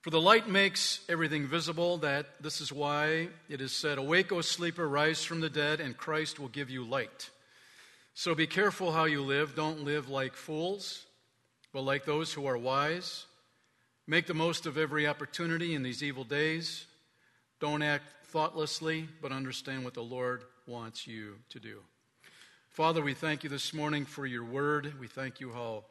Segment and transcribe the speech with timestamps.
[0.00, 4.40] For the light makes everything visible, that this is why it is said, Awake, O
[4.40, 7.30] sleeper, rise from the dead, and Christ will give you light.
[8.14, 9.54] So be careful how you live.
[9.54, 11.04] Don't live like fools,
[11.72, 13.26] but like those who are wise.
[14.06, 16.86] Make the most of every opportunity in these evil days.
[17.60, 21.80] Don't act thoughtlessly, but understand what the Lord wants you to do.
[22.70, 24.94] Father, we thank you this morning for your word.
[25.00, 25.84] We thank you how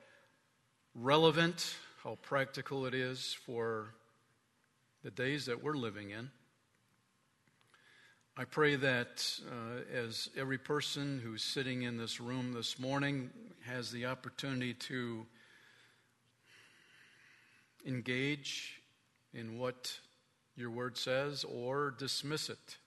[0.96, 3.94] relevant, how practical it is for
[5.04, 6.30] the days that we're living in.
[8.38, 13.32] I pray that uh, as every person who's sitting in this room this morning
[13.66, 15.26] has the opportunity to
[17.86, 18.80] engage
[19.34, 20.00] in what
[20.56, 22.78] your word says or dismiss it.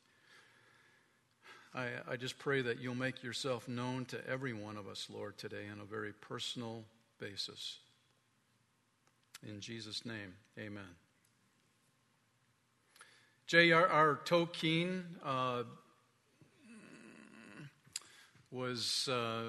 [1.74, 5.36] I, I just pray that you'll make yourself known to every one of us, Lord,
[5.36, 6.84] today on a very personal
[7.18, 7.78] basis.
[9.46, 10.84] In Jesus' name, amen.
[13.46, 14.20] J.R.R.
[14.26, 15.62] Tolkien uh,
[18.50, 19.44] was uh,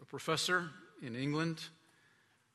[0.00, 0.70] a professor
[1.02, 1.60] in England.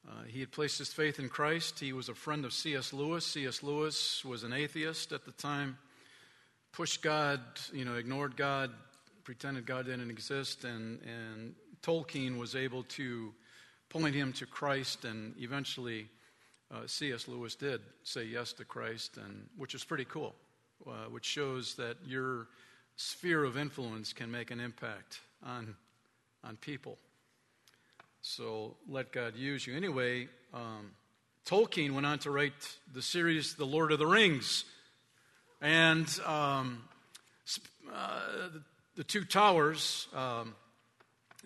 [0.07, 1.79] Uh, he had placed his faith in Christ.
[1.79, 2.93] He was a friend of C.S.
[2.93, 3.25] Lewis.
[3.25, 3.63] C.S.
[3.63, 5.77] Lewis was an atheist at the time,
[6.71, 7.41] pushed God,
[7.73, 8.71] you know, ignored God,
[9.25, 13.33] pretended God didn't exist, and, and Tolkien was able to
[13.89, 16.07] point him to Christ, and eventually
[16.73, 17.27] uh, C.S.
[17.27, 20.35] Lewis did say yes to Christ, and which is pretty cool,
[20.87, 22.47] uh, which shows that your
[22.95, 25.75] sphere of influence can make an impact on
[26.43, 26.97] on people.
[28.21, 29.75] So let God use you.
[29.75, 30.91] Anyway, um,
[31.45, 32.53] Tolkien went on to write
[32.93, 34.65] the series The Lord of the Rings,
[35.61, 36.83] and um,
[37.93, 38.19] uh,
[38.53, 38.61] the,
[38.95, 40.07] the, Two Towers.
[40.13, 40.55] Um,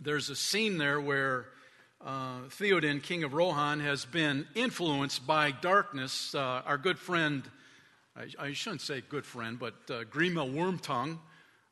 [0.01, 1.47] there's a scene there where
[2.05, 6.33] uh, Theoden, king of Rohan, has been influenced by darkness.
[6.33, 7.43] Uh, our good friend,
[8.15, 11.19] I, I, shouldn't say good friend, but uh, Grima Wormtongue,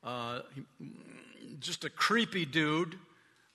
[0.03, 0.41] uh,
[1.59, 2.95] just a creepy dude,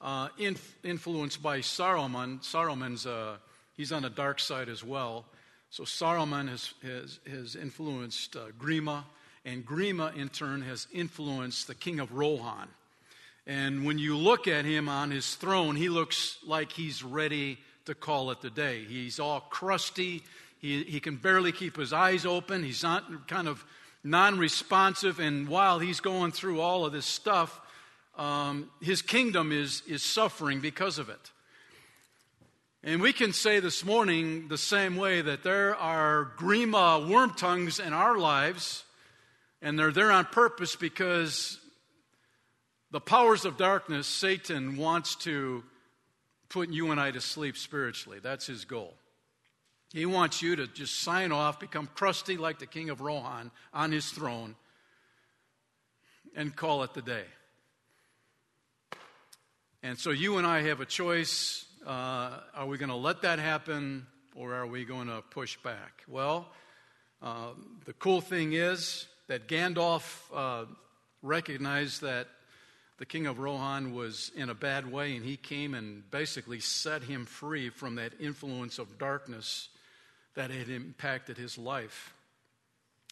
[0.01, 2.41] uh, inf- influenced by Saruman.
[2.41, 3.37] Saruman's, uh,
[3.75, 5.27] he's on the dark side as well.
[5.69, 9.05] So Saruman has, has, has influenced uh, Grima,
[9.45, 12.69] and Grima in turn has influenced the king of Rohan.
[13.47, 17.95] And when you look at him on his throne, he looks like he's ready to
[17.95, 18.85] call it the day.
[18.85, 20.23] He's all crusty.
[20.59, 22.63] He, he can barely keep his eyes open.
[22.63, 23.65] He's not kind of
[24.05, 25.19] non responsive.
[25.19, 27.61] And while he's going through all of this stuff,
[28.17, 31.31] um, his kingdom is, is suffering because of it.
[32.85, 37.93] And we can say this morning the same way that there are Grima Wormtongues in
[37.93, 38.85] our lives,
[39.61, 41.61] and they're there on purpose because
[42.93, 45.65] the powers of darkness, Satan wants to
[46.51, 48.19] put you and I to sleep spiritually.
[48.23, 48.95] That's his goal.
[49.95, 53.93] He wants you to just sign off, become crusty like the king of Rohan on
[53.93, 54.57] his throne,
[56.37, 57.25] and call it the day.
[59.83, 61.65] And so you and I have a choice.
[61.87, 66.05] Uh, are we going to let that happen or are we going to push back?
[66.07, 66.47] Well,
[67.23, 67.49] uh,
[67.87, 70.67] the cool thing is that Gandalf uh,
[71.23, 72.29] recognized that
[73.03, 77.03] the king of Rohan was in a bad way, and he came and basically set
[77.03, 79.71] him free from that influence of darkness
[80.37, 82.15] that had impacted his life.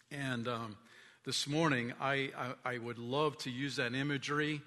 [0.09, 0.77] And um,
[1.25, 4.61] this morning, I, I, I, would love to use that imagery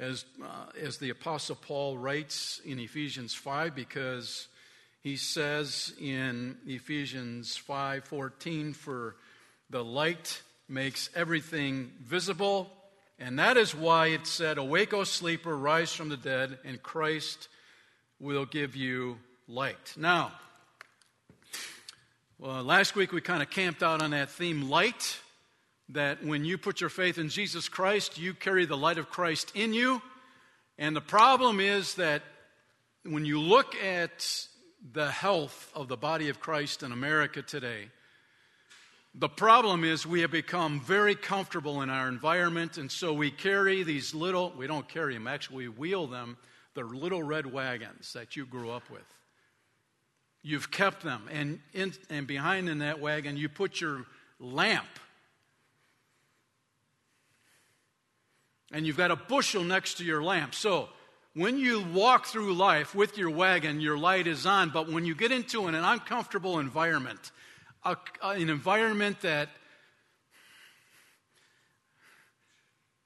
[0.00, 4.48] as, uh, as the Apostle Paul writes in Ephesians 5, because
[5.02, 9.16] he says in Ephesians 5:14, "For
[9.68, 12.78] the light makes everything visible."
[13.24, 17.46] And that is why it said, Awake, O sleeper, rise from the dead, and Christ
[18.18, 19.16] will give you
[19.46, 19.94] light.
[19.96, 20.32] Now,
[22.40, 25.20] well, last week we kind of camped out on that theme, light,
[25.90, 29.52] that when you put your faith in Jesus Christ, you carry the light of Christ
[29.54, 30.02] in you.
[30.76, 32.22] And the problem is that
[33.04, 34.48] when you look at
[34.92, 37.90] the health of the body of Christ in America today,
[39.14, 43.82] the problem is we have become very comfortable in our environment, and so we carry
[43.82, 46.38] these little, we don't carry them, actually, we wheel them,
[46.74, 49.04] the little red wagons that you grew up with.
[50.42, 54.06] You've kept them, and, in, and behind in that wagon, you put your
[54.40, 54.88] lamp.
[58.72, 60.54] And you've got a bushel next to your lamp.
[60.54, 60.88] So,
[61.34, 65.14] when you walk through life with your wagon, your light is on, but when you
[65.14, 67.30] get into an uncomfortable environment,
[67.84, 69.48] a, an environment that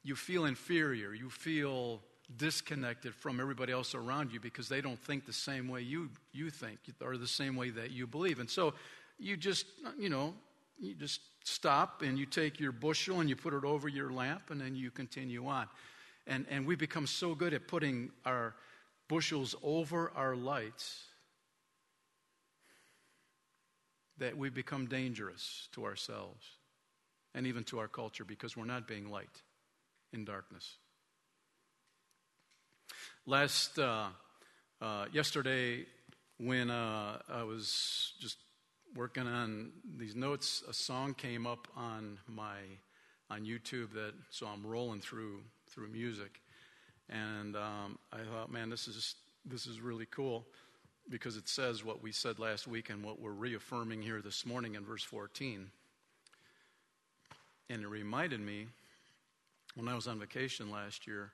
[0.02, 2.00] you feel inferior, you feel
[2.36, 6.50] disconnected from everybody else around you because they don't think the same way you, you
[6.50, 8.40] think or the same way that you believe.
[8.40, 8.74] And so
[9.18, 9.66] you just,
[9.98, 10.34] you know,
[10.78, 14.50] you just stop and you take your bushel and you put it over your lamp
[14.50, 15.68] and then you continue on.
[16.26, 18.54] And, and we become so good at putting our
[19.08, 21.04] bushels over our lights
[24.18, 26.44] that we become dangerous to ourselves
[27.34, 29.42] and even to our culture because we're not being light
[30.12, 30.76] in darkness.
[33.26, 34.06] Last uh,
[34.80, 35.84] uh, yesterday,
[36.38, 38.38] when uh, I was just
[38.94, 42.56] working on these notes, a song came up on my
[43.28, 46.40] on YouTube that so I'm rolling through through music,
[47.10, 50.46] and um, I thought, man, this is this is really cool
[51.08, 54.74] because it says what we said last week and what we're reaffirming here this morning
[54.74, 55.70] in verse 14.
[57.70, 58.66] And it reminded me
[59.74, 61.32] when I was on vacation last year,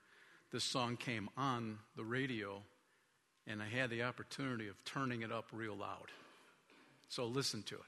[0.51, 2.63] this song came on the radio,
[3.47, 6.11] and I had the opportunity of turning it up real loud.
[7.09, 7.81] So listen to it.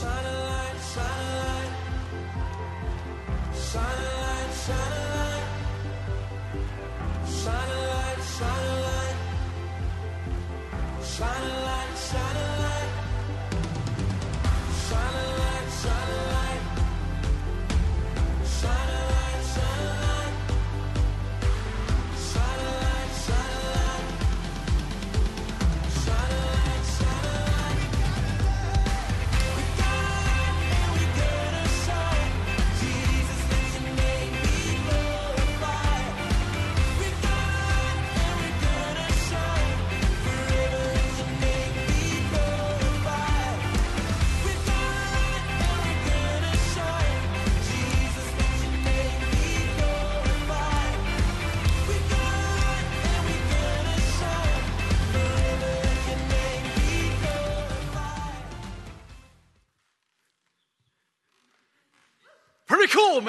[0.00, 1.72] Shine a light, shine a light,
[3.54, 4.09] shine a light,
[11.20, 11.59] shine a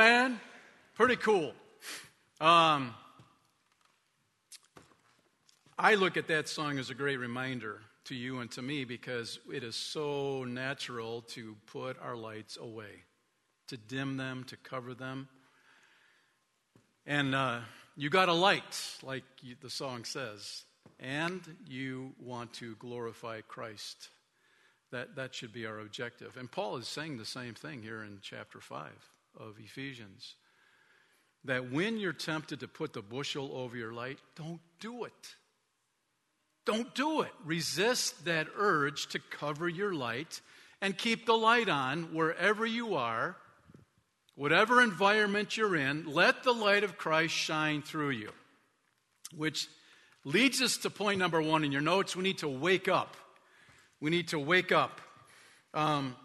[0.02, 0.40] man.
[0.96, 1.54] Pretty cool.
[2.40, 2.96] Um,
[5.78, 9.38] I look at that song as a great reminder to you and to me because
[9.54, 13.04] it is so natural to put our lights away,
[13.68, 15.28] to dim them, to cover them.
[17.06, 17.60] And uh,
[17.96, 20.64] you got a light, like you, the song says,
[21.00, 24.10] and you want to glorify Christ.
[24.92, 26.38] That, that should be our objective.
[26.38, 28.90] And Paul is saying the same thing here in chapter 5
[29.40, 30.36] of Ephesians.
[31.46, 35.36] That when you're tempted to put the bushel over your light, don't do it.
[36.66, 37.32] Don't do it.
[37.44, 40.42] Resist that urge to cover your light
[40.82, 43.36] and keep the light on wherever you are,
[44.36, 46.06] whatever environment you're in.
[46.06, 48.32] Let the light of Christ shine through you.
[49.36, 49.68] Which
[50.24, 52.16] leads us to point number one in your notes.
[52.16, 53.18] We need to wake up.
[54.00, 55.02] We need to wake up.
[55.74, 56.16] Um,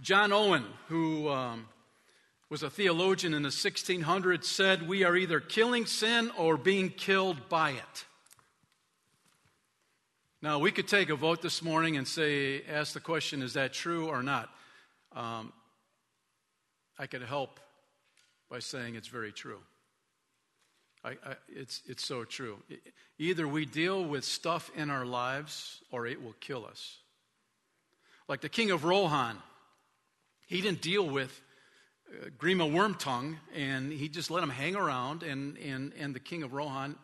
[0.00, 1.66] John Owen, who um,
[2.50, 7.48] was a theologian in the 1600s, said, We are either killing sin or being killed
[7.48, 8.04] by it.
[10.42, 13.72] Now, we could take a vote this morning and say, ask the question, is that
[13.72, 14.48] true or not?
[15.14, 15.52] Um,
[16.98, 17.60] I could help
[18.50, 19.58] by saying it's very true.
[21.04, 22.58] I, I, it's, it's so true.
[23.18, 26.96] Either we deal with stuff in our lives or it will kill us.
[28.26, 29.36] Like the king of Rohan,
[30.46, 31.38] he didn't deal with
[32.38, 36.52] Grima Wormtongue, and he just let him hang around, and, and, and the king of
[36.52, 36.96] Rohan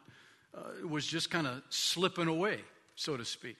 [0.54, 2.58] uh, was just kind of slipping away,
[2.96, 3.56] so to speak.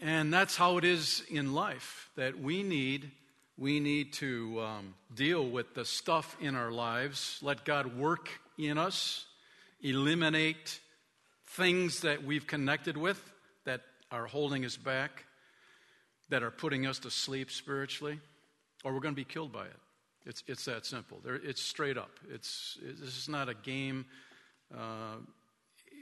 [0.00, 3.10] And that's how it is in life, that we need,
[3.58, 8.78] we need to um, deal with the stuff in our lives, let God work in
[8.78, 9.26] us,
[9.82, 10.78] eliminate
[11.48, 13.20] things that we've connected with
[13.64, 13.80] that
[14.12, 15.24] are holding us back,
[16.28, 18.20] that are putting us to sleep spiritually
[18.84, 19.76] or we're going to be killed by it.
[20.26, 21.18] It's, it's that simple.
[21.24, 22.10] There, it's straight up.
[22.30, 24.06] It's, it, this is not a game.
[24.72, 25.16] Uh,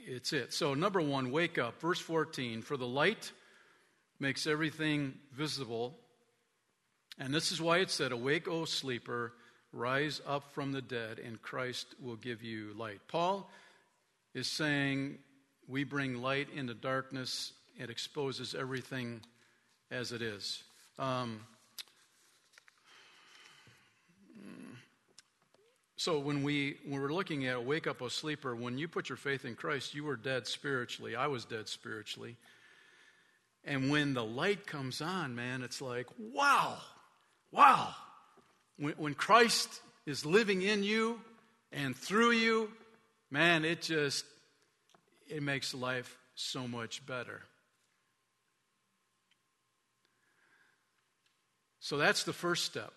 [0.05, 0.53] it's it.
[0.53, 1.79] So, number one, wake up.
[1.81, 3.31] Verse 14 For the light
[4.19, 5.97] makes everything visible.
[7.17, 9.33] And this is why it said, Awake, O sleeper,
[9.73, 13.01] rise up from the dead, and Christ will give you light.
[13.07, 13.49] Paul
[14.33, 15.17] is saying,
[15.67, 19.21] We bring light into darkness, it exposes everything
[19.91, 20.63] as it is.
[20.97, 21.41] Um,
[25.99, 29.17] So when we when we're looking at wake up, O sleeper, when you put your
[29.17, 31.13] faith in Christ, you were dead spiritually.
[31.13, 32.37] I was dead spiritually.
[33.65, 36.77] And when the light comes on, man, it's like, wow,
[37.51, 37.93] wow,
[38.77, 41.19] When, when Christ is living in you
[41.73, 42.71] and through you,
[43.29, 44.23] man, it just
[45.27, 47.41] it makes life so much better.
[51.81, 52.93] So that's the first step.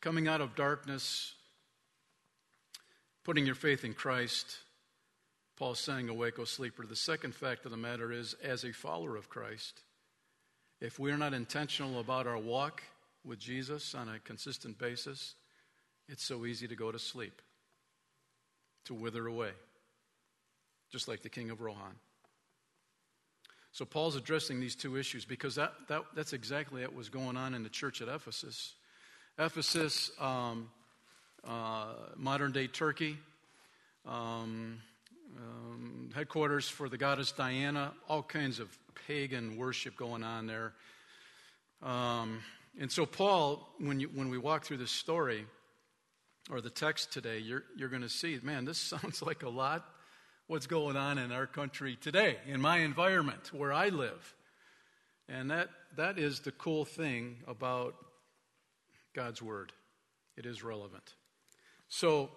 [0.00, 1.34] Coming out of darkness,
[3.24, 4.58] putting your faith in Christ.
[5.56, 6.86] Paul's saying, Awake, O sleeper.
[6.86, 9.80] The second fact of the matter is, as a follower of Christ,
[10.80, 12.82] if we're not intentional about our walk
[13.24, 15.34] with Jesus on a consistent basis,
[16.08, 17.40] it's so easy to go to sleep,
[18.84, 19.52] to wither away,
[20.92, 21.94] just like the king of Rohan.
[23.72, 27.54] So Paul's addressing these two issues because that, that, that's exactly what was going on
[27.54, 28.74] in the church at Ephesus.
[29.36, 30.68] Ephesus, um,
[32.16, 33.18] modern day Turkey,
[34.06, 34.80] um,
[35.36, 38.68] um, headquarters for the goddess Diana, all kinds of
[39.06, 40.72] pagan worship going on there.
[41.82, 42.40] Um,
[42.80, 45.46] and so, Paul, when, you, when we walk through this story
[46.50, 49.86] or the text today, you're, you're going to see, man, this sounds like a lot
[50.46, 54.34] what's going on in our country today, in my environment where I live.
[55.28, 57.94] And that, that is the cool thing about
[59.14, 59.72] God's Word.
[60.36, 61.14] It is relevant.
[61.96, 62.28] So,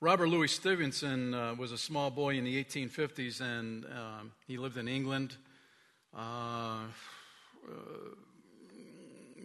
[0.00, 4.76] Robert Louis Stevenson uh, was a small boy in the 1850s, and um, he lived
[4.76, 5.36] in England.
[6.12, 7.70] Uh, uh,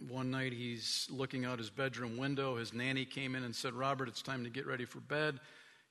[0.08, 2.56] one night he's looking out his bedroom window.
[2.56, 5.38] His nanny came in and said, Robert, it's time to get ready for bed.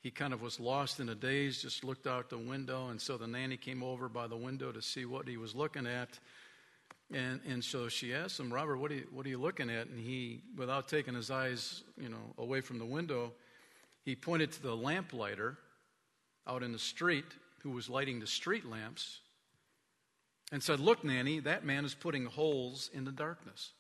[0.02, 3.16] He kind of was lost in a daze, just looked out the window, and so
[3.16, 6.20] the nanny came over by the window to see what he was looking at.
[7.14, 9.88] And, and so she asked him, Robert, what are, you, what are you looking at?
[9.88, 13.34] And he, without taking his eyes, you know, away from the window,
[14.04, 15.58] he pointed to the lamplighter
[16.48, 17.26] out in the street
[17.62, 19.20] who was lighting the street lamps
[20.52, 23.72] and said, Look, Nanny, that man is putting holes in the darkness.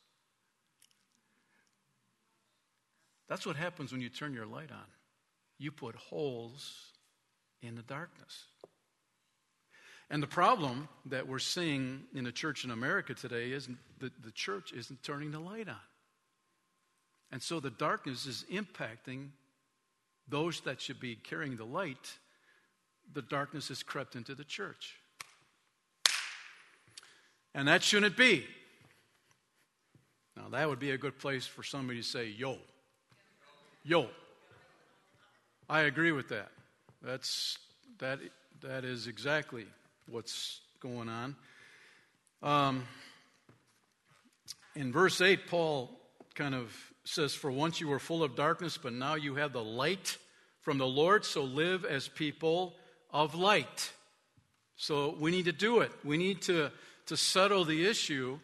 [3.27, 4.85] That's what happens when you turn your light on.
[5.57, 6.91] You put holes
[7.61, 8.45] in the darkness.
[10.09, 13.67] And the problem that we're seeing in the church in America today is
[13.99, 15.75] that the church isn't turning the light on.
[17.31, 19.29] And so the darkness is impacting
[20.27, 22.17] those that should be carrying the light,
[23.11, 24.95] the darkness has crept into the church.
[27.55, 28.45] And that shouldn't be.
[30.35, 32.57] Now, that would be a good place for somebody to say, yo.
[33.83, 34.07] Yo.
[35.69, 36.49] I agree with that.
[37.01, 37.57] That's,
[37.99, 38.19] that,
[38.61, 39.65] that is exactly
[40.07, 41.35] what's going on.
[42.41, 42.83] Um,
[44.75, 45.89] in verse 8, Paul
[46.35, 49.63] kind of says, For once you were full of darkness, but now you have the
[49.63, 50.17] light
[50.61, 52.75] from the Lord, so live as people
[53.11, 53.91] of light.
[54.75, 55.91] So we need to do it.
[56.03, 56.71] We need to,
[57.07, 58.39] to settle the issue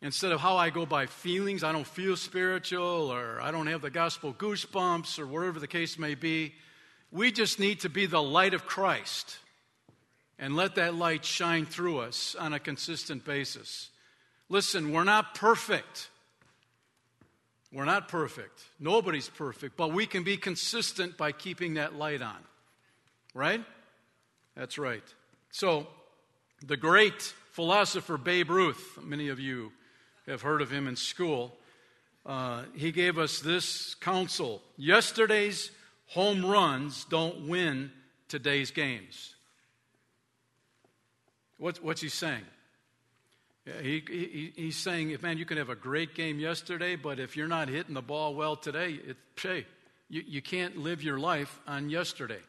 [0.00, 1.64] instead of how I go by feelings.
[1.64, 5.98] I don't feel spiritual, or I don't have the gospel goosebumps, or whatever the case
[5.98, 6.54] may be.
[7.10, 9.38] We just need to be the light of Christ
[10.38, 13.90] and let that light shine through us on a consistent basis.
[14.48, 16.08] Listen, we're not perfect.
[17.72, 18.62] We're not perfect.
[18.80, 22.38] Nobody's perfect, but we can be consistent by keeping that light on.
[23.34, 23.62] Right?
[24.56, 25.02] That's right.
[25.50, 25.86] So,
[26.64, 29.72] the great philosopher Babe Ruth, many of you
[30.26, 31.56] have heard of him in school,
[32.26, 35.70] uh, he gave us this counsel Yesterday's
[36.06, 37.90] home runs don't win
[38.28, 39.34] today's games.
[41.58, 42.44] What, what's he saying?
[43.82, 47.48] He, he, he's saying, man, you can have a great game yesterday, but if you're
[47.48, 49.66] not hitting the ball well today, it, hey,
[50.08, 52.40] you, you can't live your life on yesterday.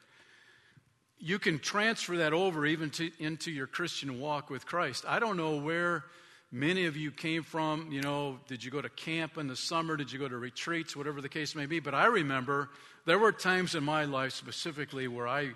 [1.17, 5.03] You can transfer that over even to, into your Christian walk with Christ.
[5.05, 6.05] I don't know where
[6.51, 7.91] many of you came from.
[7.91, 9.97] You know, did you go to camp in the summer?
[9.97, 10.95] Did you go to retreats?
[10.95, 11.81] Whatever the case may be.
[11.81, 12.69] But I remember
[13.05, 15.49] there were times in my life specifically where I,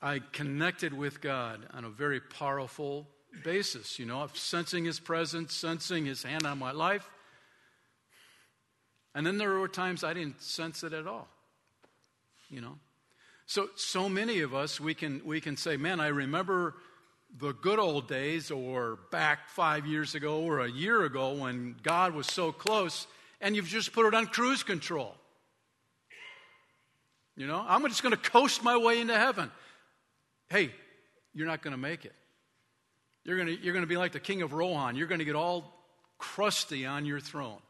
[0.00, 3.08] I connected with God on a very powerful
[3.44, 7.08] basis, you know, of sensing his presence, sensing his hand on my life.
[9.14, 11.28] And then there were times I didn't sense it at all,
[12.48, 12.78] you know.
[13.46, 16.74] So, so many of us, we can, we can say, man, I remember
[17.36, 22.14] the good old days or back five years ago or a year ago when God
[22.14, 23.06] was so close,
[23.40, 25.14] and you've just put it on cruise control.
[27.36, 29.50] You know, I'm just going to coast my way into heaven.
[30.48, 30.72] Hey,
[31.34, 32.14] you're not going to make it.
[33.24, 34.96] You're going to, you're to be like the king of Rohan.
[34.96, 35.74] You're going to get all
[36.16, 37.60] crusty on your throne.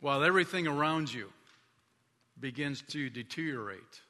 [0.00, 1.32] While everything around you
[2.38, 4.02] begins to deteriorate.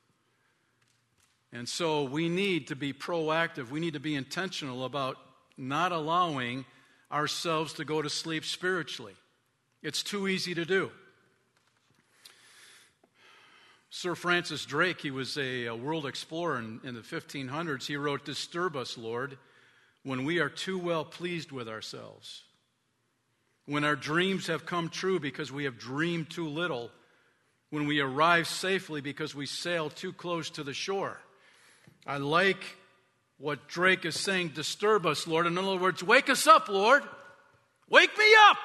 [1.53, 3.71] And so we need to be proactive.
[3.71, 5.17] We need to be intentional about
[5.57, 6.67] not allowing
[7.11, 9.15] ourselves to go to sleep spiritually.
[9.83, 10.91] It's too easy to do.
[13.91, 17.87] Sir Francis Drake, he was a, a world explorer in, in the 1500s.
[17.87, 19.39] He wrote, Disturb us, Lord,
[20.03, 22.45] when we are too well pleased with ourselves.
[23.65, 26.91] When our dreams have come true because we have dreamed too little.
[27.71, 31.19] When we arrive safely because we sail too close to the shore.
[32.07, 32.63] I like
[33.39, 35.47] what Drake is saying disturb us, Lord.
[35.47, 37.03] In other words, wake us up, Lord.
[37.89, 38.57] Wake me up.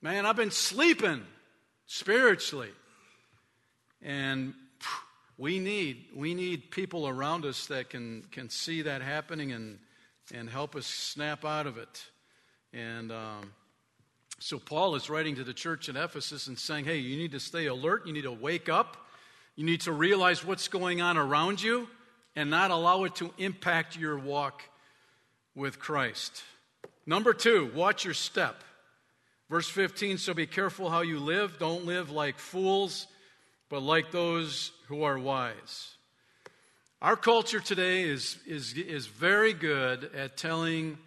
[0.00, 1.24] Man, I've been sleeping
[1.88, 2.70] spiritually.
[4.00, 4.54] And
[5.36, 9.78] we need, we need people around us that can, can see that happening and,
[10.32, 12.04] and help us snap out of it.
[12.72, 13.52] And um,
[14.38, 17.40] so Paul is writing to the church in Ephesus and saying, hey, you need to
[17.40, 18.06] stay alert.
[18.06, 18.96] You need to wake up.
[19.56, 21.88] You need to realize what's going on around you
[22.36, 24.62] and not allow it to impact your walk
[25.56, 26.44] with Christ.
[27.06, 28.62] Number two, watch your step.
[29.50, 31.58] Verse 15 So be careful how you live.
[31.58, 33.06] Don't live like fools,
[33.68, 35.94] but like those who are wise.
[37.00, 40.98] Our culture today is, is, is very good at telling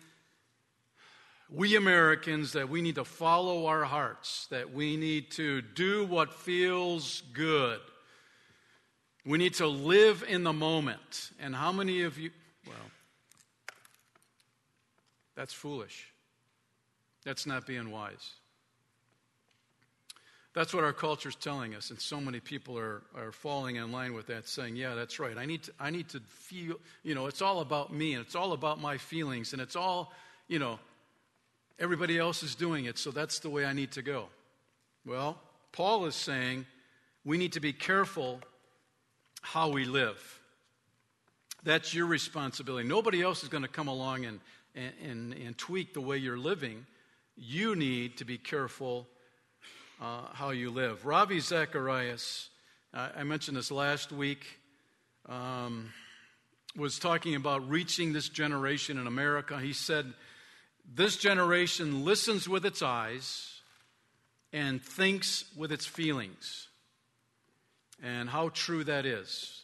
[1.53, 6.33] we Americans that we need to follow our hearts, that we need to do what
[6.33, 7.79] feels good.
[9.25, 11.31] We need to live in the moment.
[11.41, 12.31] And how many of you,
[12.65, 12.75] well,
[15.35, 16.10] that's foolish.
[17.23, 18.33] That's not being wise.
[20.53, 23.91] That's what our culture is telling us, and so many people are, are falling in
[23.91, 25.37] line with that, saying, Yeah, that's right.
[25.37, 28.35] I need, to, I need to feel, you know, it's all about me, and it's
[28.35, 30.11] all about my feelings, and it's all,
[30.49, 30.77] you know,
[31.79, 34.27] everybody else is doing it, so that's the way I need to go.
[35.05, 35.39] Well,
[35.71, 36.65] Paul is saying
[37.23, 38.41] we need to be careful
[39.41, 40.39] how we live.
[41.63, 42.87] That's your responsibility.
[42.87, 44.39] Nobody else is going to come along and,
[44.75, 46.85] and, and, and tweak the way you're living.
[47.35, 49.07] You need to be careful
[50.01, 51.05] uh, how you live.
[51.05, 52.49] Ravi Zacharias,
[52.93, 54.45] uh, I mentioned this last week,
[55.29, 55.93] um,
[56.75, 59.59] was talking about reaching this generation in America.
[59.59, 60.13] He said,
[60.93, 63.61] This generation listens with its eyes
[64.51, 66.67] and thinks with its feelings.
[68.03, 69.63] And how true that is.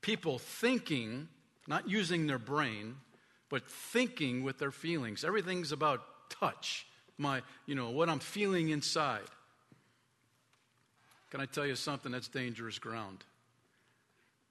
[0.00, 1.28] People thinking,
[1.66, 2.96] not using their brain,
[3.50, 5.24] but thinking with their feelings.
[5.24, 6.86] Everything's about touch,
[7.16, 9.28] my, you know, what I'm feeling inside.
[11.30, 12.10] Can I tell you something?
[12.10, 13.18] That's dangerous ground.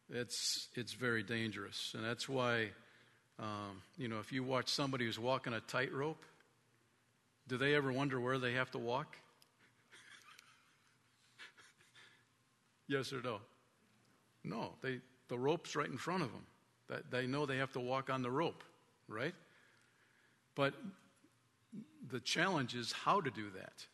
[0.10, 1.94] It's, it's very dangerous.
[1.96, 2.70] And that's why,
[3.40, 6.24] um, you know, if you watch somebody who's walking a tightrope,
[7.48, 9.16] do they ever wonder where they have to walk?
[12.88, 13.40] yes or no?
[14.44, 16.46] No, they, the rope's right in front of them.
[16.90, 18.64] That they know they have to walk on the rope,
[19.10, 19.36] right?
[20.56, 20.74] But
[22.10, 23.86] the challenge is how to do that.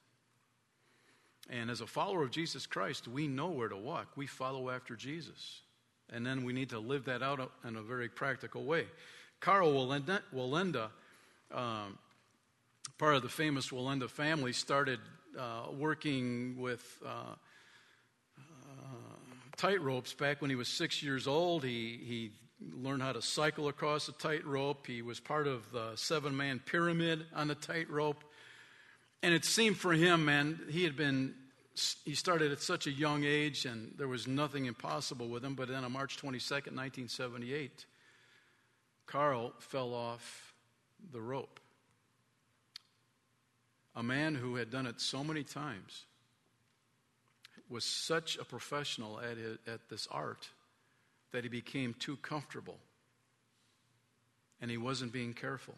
[1.50, 4.16] And as a follower of Jesus Christ, we know where to walk.
[4.16, 5.62] We follow after Jesus.
[6.10, 8.86] And then we need to live that out in a very practical way.
[9.40, 10.90] Karl Wallenda
[11.54, 11.98] um,
[12.98, 15.00] part of the famous Wallenda family, started
[15.38, 17.36] uh, working with uh,
[18.38, 18.42] uh,
[19.58, 21.64] tight ropes back when he was six years old.
[21.64, 22.32] He, he
[22.72, 24.88] learned how to cycle across a tightrope.
[24.88, 28.24] He was part of the seven man pyramid on the tightrope.
[29.22, 31.34] And it seemed for him, man, he had been,
[32.04, 35.56] he started at such a young age and there was nothing impossible with him.
[35.56, 37.86] But then on March 22nd, 1978,
[39.06, 40.54] Karl fell off
[41.12, 41.60] the rope.
[43.96, 46.06] A man who had done it so many times
[47.70, 49.38] was such a professional at,
[49.72, 50.50] at this art
[51.34, 52.78] that he became too comfortable
[54.62, 55.76] and he wasn't being careful.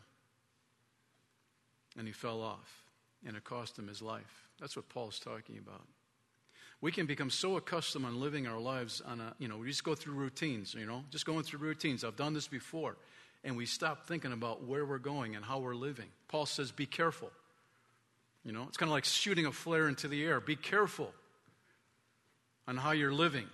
[1.98, 2.84] And he fell off
[3.26, 4.48] and it cost him his life.
[4.60, 5.82] That's what Paul's talking about.
[6.82, 9.84] We can become so accustomed on living our lives on a, you know, we just
[9.84, 12.04] go through routines, you know, just going through routines.
[12.04, 12.96] I've done this before.
[13.44, 16.08] And we stop thinking about where we're going and how we're living.
[16.28, 17.32] Paul says, be careful.
[18.44, 20.40] You know, it's kind of like shooting a flare into the air.
[20.40, 21.14] Be careful
[22.68, 23.48] on how you're living.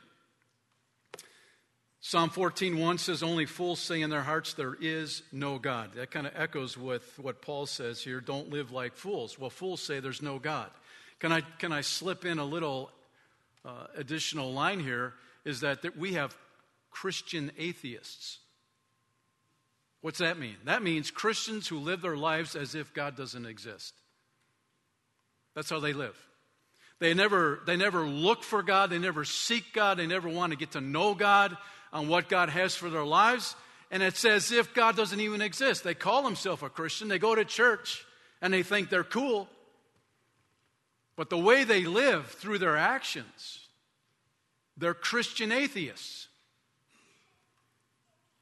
[2.04, 5.94] Psalm 14:1 says only fools say in their hearts there is no God.
[5.94, 9.38] That kind of echoes with what Paul says here, don't live like fools.
[9.38, 10.72] Well, fools say there's no God.
[11.20, 12.92] Can I can I slip in a little
[13.64, 15.14] uh, additional line here
[15.46, 16.36] is that, that we have
[16.90, 18.40] Christian atheists.
[20.02, 20.58] What's that mean?
[20.66, 23.94] That means Christians who live their lives as if God doesn't exist.
[25.54, 26.18] That's how they live.
[27.00, 28.90] They never, they never look for God.
[28.90, 29.98] They never seek God.
[29.98, 31.56] They never want to get to know God
[31.92, 33.56] on what God has for their lives.
[33.94, 35.84] and it's as if God doesn't even exist.
[35.84, 38.06] They call themselves a Christian, they go to church,
[38.42, 39.50] and they think they're cool.
[41.18, 43.68] But the way they live through their actions,
[44.78, 46.28] they're Christian atheists.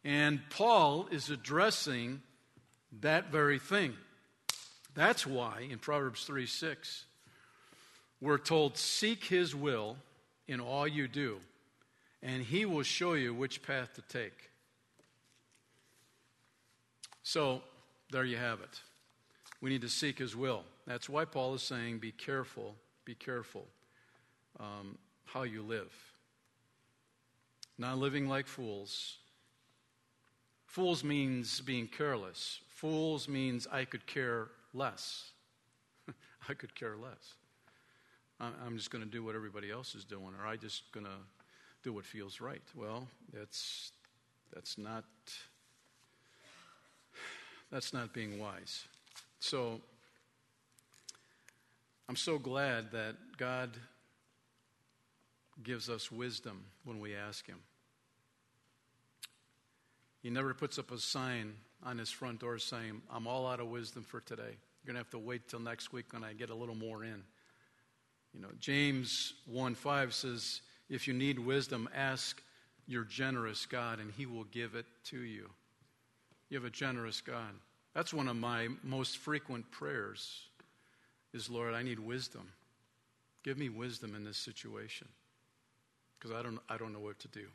[0.03, 2.21] And Paul is addressing
[3.01, 3.95] that very thing.
[4.95, 7.05] That's why in Proverbs 3 6,
[8.21, 9.97] we're told, Seek his will
[10.47, 11.39] in all you do,
[12.21, 14.49] and he will show you which path to take.
[17.23, 17.61] So,
[18.11, 18.81] there you have it.
[19.61, 20.63] We need to seek his will.
[20.87, 23.67] That's why Paul is saying, Be careful, be careful
[24.59, 25.93] um, how you live.
[27.77, 29.17] Not living like fools.
[30.65, 32.59] Fools means being careless.
[32.69, 35.31] Fools means I could care less.
[36.49, 37.35] I could care less.
[38.39, 41.11] I'm just going to do what everybody else is doing, or I'm just going to
[41.83, 42.61] do what feels right.
[42.75, 43.91] Well, that's,
[44.53, 45.05] that's, not,
[47.71, 48.85] that's not being wise.
[49.39, 49.79] So
[52.07, 53.71] I'm so glad that God
[55.63, 57.59] gives us wisdom when we ask Him.
[60.21, 63.67] He never puts up a sign on his front door saying, I'm all out of
[63.67, 64.43] wisdom for today.
[64.43, 67.03] You're going to have to wait till next week when I get a little more
[67.03, 67.23] in.
[68.33, 72.41] You know, James 1 5 says, If you need wisdom, ask
[72.87, 75.49] your generous God, and he will give it to you.
[76.49, 77.53] You have a generous God.
[77.93, 80.43] That's one of my most frequent prayers
[81.33, 82.49] is, Lord, I need wisdom.
[83.43, 85.07] Give me wisdom in this situation
[86.17, 87.45] because I don't, I don't know what to do.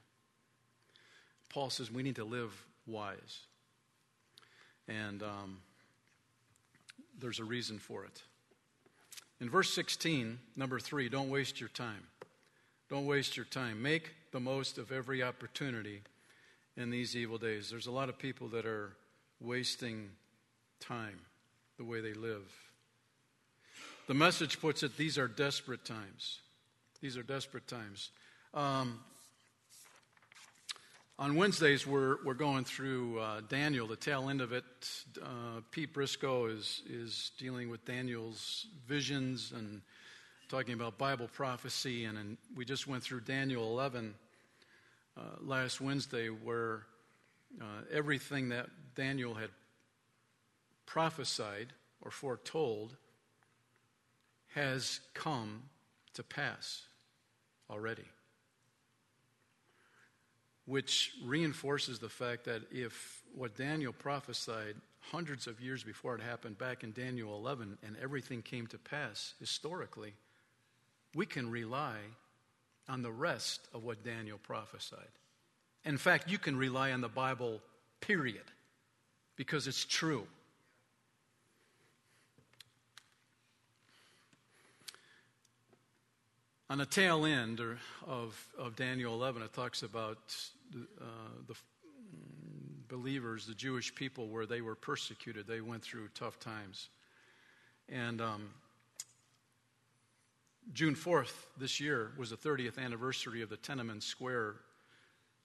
[1.51, 2.53] Paul says we need to live
[2.87, 3.41] wise.
[4.89, 5.59] And um,
[7.21, 8.23] there's a reason for it.
[9.41, 12.07] In verse 16, number three, don't waste your time.
[12.91, 13.81] Don't waste your time.
[13.81, 16.03] Make the most of every opportunity
[16.77, 17.71] in these evil days.
[17.71, 18.97] There's a lot of people that are
[19.41, 20.11] wasting
[20.81, 21.21] time
[21.79, 22.43] the way they live.
[24.07, 26.41] The message puts it these are desperate times.
[27.01, 28.11] These are desperate times.
[28.53, 29.01] Um,
[31.19, 34.65] on Wednesdays, we're, we're going through uh, Daniel, the tail end of it.
[35.23, 39.81] Uh, Pete Briscoe is, is dealing with Daniel's visions and
[40.55, 42.05] talking about Bible prophecy.
[42.05, 44.15] And, and we just went through Daniel 11
[45.17, 46.83] uh, last Wednesday, where
[47.61, 49.51] uh, everything that Daniel had
[50.87, 52.95] prophesied or foretold
[54.55, 55.65] has come
[56.13, 56.83] to pass
[57.69, 58.05] already
[60.67, 64.77] which reinforces the fact that if what Daniel prophesied
[65.11, 69.35] hundreds of years before it happened back in Daniel 11 and everything came to pass
[69.39, 70.15] historically,
[71.15, 71.97] we can rely
[72.89, 75.01] on the rest of what Daniel prophesied.
[75.85, 77.61] In fact, you can rely on the Bible,
[78.01, 78.45] period,
[79.37, 80.27] because it's true.
[86.71, 87.61] On the tail end
[88.07, 90.35] of, of Daniel 11, it talks about
[90.75, 91.05] uh,
[91.47, 91.55] the
[92.89, 95.47] believers, the Jewish people, where they were persecuted.
[95.47, 96.89] They went through tough times.
[97.89, 98.49] And um,
[100.73, 104.55] June 4th this year was the 30th anniversary of the Tiananmen Square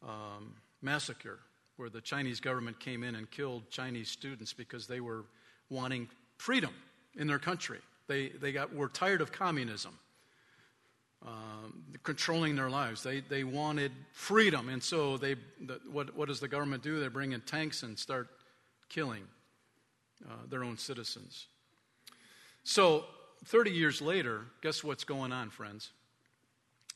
[0.01, 1.39] um, massacre,
[1.77, 5.25] where the Chinese government came in and killed Chinese students because they were
[5.69, 6.73] wanting freedom
[7.17, 7.79] in their country.
[8.07, 9.97] They, they got, were tired of communism
[11.25, 13.03] um, controlling their lives.
[13.03, 14.69] They, they wanted freedom.
[14.69, 16.99] And so, they, the, what, what does the government do?
[16.99, 18.29] They bring in tanks and start
[18.87, 19.23] killing
[20.27, 21.47] uh, their own citizens.
[22.63, 23.05] So,
[23.45, 25.91] 30 years later, guess what's going on, friends?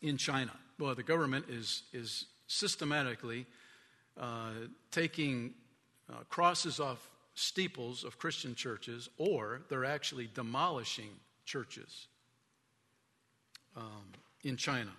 [0.02, 0.52] In China.
[0.80, 3.46] Well, the government is, is systematically
[4.20, 4.52] uh,
[4.92, 5.54] taking
[6.10, 11.10] uh, crosses off steeples of Christian churches, or they're actually demolishing
[11.46, 12.08] churches
[13.76, 14.12] um,
[14.44, 14.92] in China.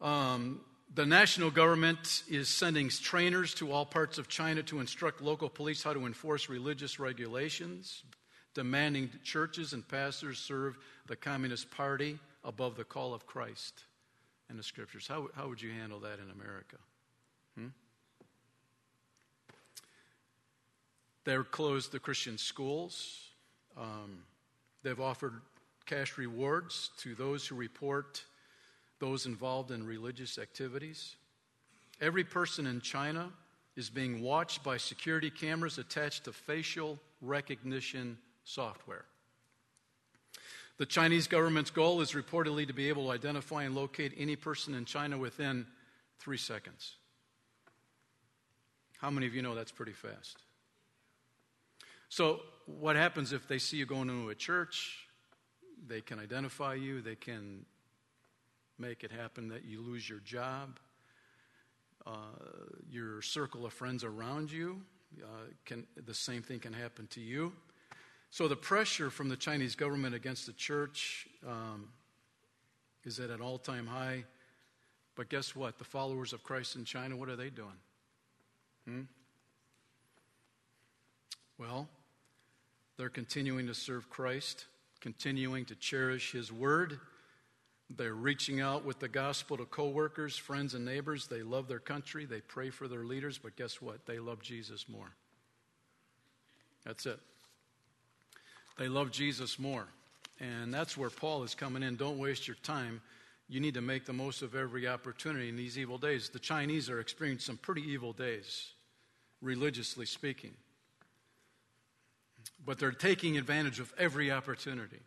[0.00, 0.60] Um,
[0.94, 5.82] the national government is sending trainers to all parts of China to instruct local police
[5.82, 8.02] how to enforce religious regulations,
[8.54, 13.84] demanding churches and pastors serve the Communist Party above the call of Christ
[14.48, 15.06] and the scriptures.
[15.06, 16.76] How, how would you handle that in America?
[17.58, 17.66] Hmm?
[21.24, 23.28] They've closed the Christian schools.
[23.76, 24.24] Um,
[24.82, 25.40] they've offered
[25.86, 28.22] cash rewards to those who report
[29.00, 31.16] those involved in religious activities.
[32.00, 33.30] Every person in China
[33.76, 39.04] is being watched by security cameras attached to facial recognition software.
[40.76, 44.74] The Chinese government's goal is reportedly to be able to identify and locate any person
[44.74, 45.66] in China within
[46.18, 46.96] three seconds.
[48.98, 50.38] How many of you know that's pretty fast?
[52.08, 55.06] So, what happens if they see you going into a church?
[55.86, 57.66] They can identify you, they can
[58.78, 60.78] make it happen that you lose your job.
[62.06, 62.10] Uh,
[62.90, 64.82] your circle of friends around you
[65.22, 65.26] uh,
[65.64, 67.52] can the same thing can happen to you.
[68.34, 71.90] So the pressure from the Chinese government against the church um,
[73.04, 74.24] is at an all-time high.
[75.14, 75.78] But guess what?
[75.78, 77.78] The followers of Christ in China, what are they doing?
[78.88, 79.02] Hmm?
[81.58, 81.88] Well,
[82.96, 84.64] they're continuing to serve Christ,
[84.98, 86.98] continuing to cherish His Word.
[87.88, 91.28] They're reaching out with the gospel to coworkers, friends, and neighbors.
[91.28, 92.24] They love their country.
[92.24, 94.06] They pray for their leaders, but guess what?
[94.06, 95.12] They love Jesus more.
[96.84, 97.20] That's it.
[98.76, 99.86] They love Jesus more.
[100.40, 101.96] And that's where Paul is coming in.
[101.96, 103.00] Don't waste your time.
[103.48, 106.28] You need to make the most of every opportunity in these evil days.
[106.28, 108.72] The Chinese are experiencing some pretty evil days,
[109.42, 110.54] religiously speaking.
[112.64, 115.00] But they're taking advantage of every opportunity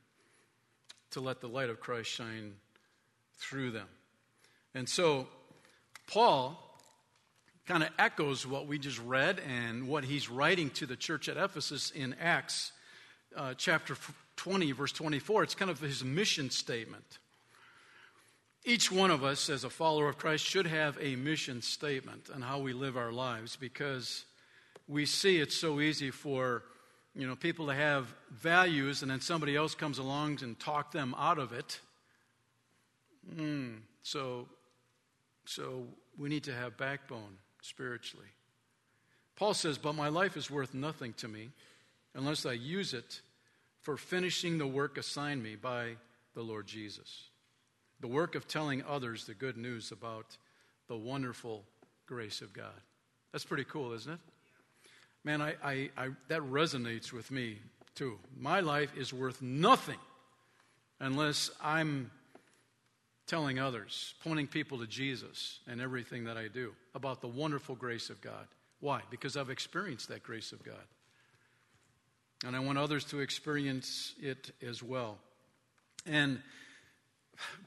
[1.12, 2.54] to let the light of Christ shine
[3.38, 3.88] through them.
[4.76, 5.28] And so,
[6.06, 6.64] Paul
[7.66, 11.38] kind of echoes what we just read and what he's writing to the church at
[11.38, 12.72] Ephesus in Acts
[13.36, 13.96] uh, chapter
[14.38, 15.44] 20, verse 24.
[15.44, 17.20] It's kind of his mission statement.
[18.64, 22.42] Each one of us, as a follower of Christ, should have a mission statement on
[22.42, 24.26] how we live our lives because
[24.88, 26.64] we see it's so easy for
[27.16, 31.16] you know, people to have values and then somebody else comes along and talk them
[31.18, 31.80] out of it.
[33.36, 34.48] Mm, so,
[35.46, 35.86] so
[36.18, 38.28] we need to have backbone spiritually.
[39.36, 41.50] Paul says, But my life is worth nothing to me
[42.18, 43.22] unless I use it
[43.82, 45.92] for finishing the work assigned me by
[46.36, 47.30] the Lord Jesus.
[48.02, 50.38] The work of telling others the good news about
[50.90, 51.64] the wonderful
[52.06, 52.82] grace of God.
[53.32, 54.20] That's pretty cool, isn't it?
[55.28, 57.58] man, I, I, I, that resonates with me
[57.96, 58.18] too.
[58.40, 60.00] My life is worth nothing
[61.02, 62.12] unless I'm
[63.28, 68.10] telling others, pointing people to Jesus and everything that I do about the wonderful grace
[68.10, 68.48] of God.
[68.80, 69.02] Why?
[69.10, 70.86] Because I've experienced that grace of God.
[72.46, 75.18] And I want others to experience it as well.
[76.06, 76.42] And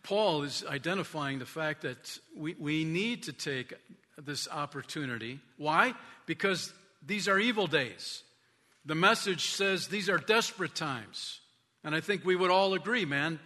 [0.03, 3.75] Paul is identifying the fact that we, we need to take
[4.17, 5.41] this opportunity.
[5.57, 5.95] Why?
[6.27, 6.73] Because
[7.05, 8.23] these are evil days.
[8.85, 11.41] The message says these are desperate times.
[11.85, 13.39] And I think we would all agree, man.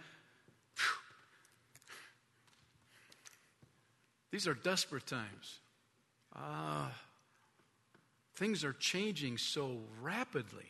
[4.31, 5.59] These are desperate times.
[6.35, 6.89] Uh,
[8.35, 10.65] things are changing so rapidly.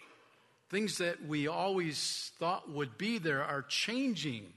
[0.76, 4.52] Things that we always thought would be there are changing.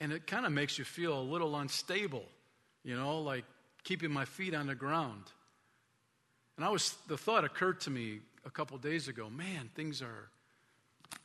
[0.00, 2.24] And it kind of makes you feel a little unstable,
[2.82, 3.44] you know, like
[3.84, 5.22] keeping my feet on the ground.
[6.56, 10.28] And I was, the thought occurred to me a couple days ago man, things are,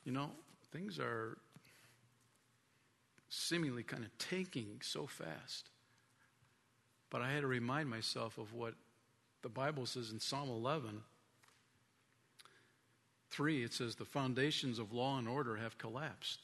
[0.06, 0.30] you know,
[0.72, 1.40] things are
[3.30, 5.72] seemingly kind of tanking so fast.
[7.10, 8.76] But I had to remind myself of what
[9.42, 11.02] the Bible says in Psalm 11
[13.32, 13.64] 3.
[13.64, 16.40] It says, The foundations of law and order have collapsed.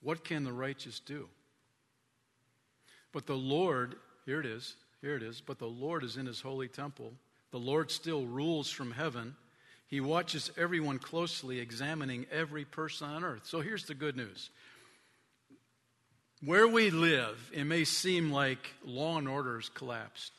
[0.00, 1.28] What can the righteous do?
[3.12, 3.96] But the Lord
[4.26, 4.76] here it is.
[5.00, 5.40] Here it is.
[5.40, 7.12] But the Lord is in his holy temple.
[7.50, 9.36] The Lord still rules from heaven.
[9.88, 13.42] He watches everyone closely, examining every person on earth.
[13.44, 14.50] So here's the good news.
[16.44, 20.32] Where we live, it may seem like law and order has collapsed.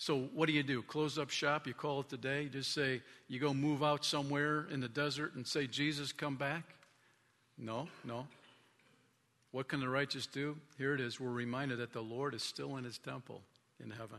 [0.00, 0.80] So, what do you do?
[0.82, 1.66] Close up shop?
[1.66, 2.46] You call it the day?
[2.46, 6.62] Just say, you go move out somewhere in the desert and say, Jesus, come back?
[7.58, 8.26] No, no.
[9.50, 10.56] What can the righteous do?
[10.76, 11.18] Here it is.
[11.18, 13.42] We're reminded that the Lord is still in his temple
[13.82, 14.18] in heaven.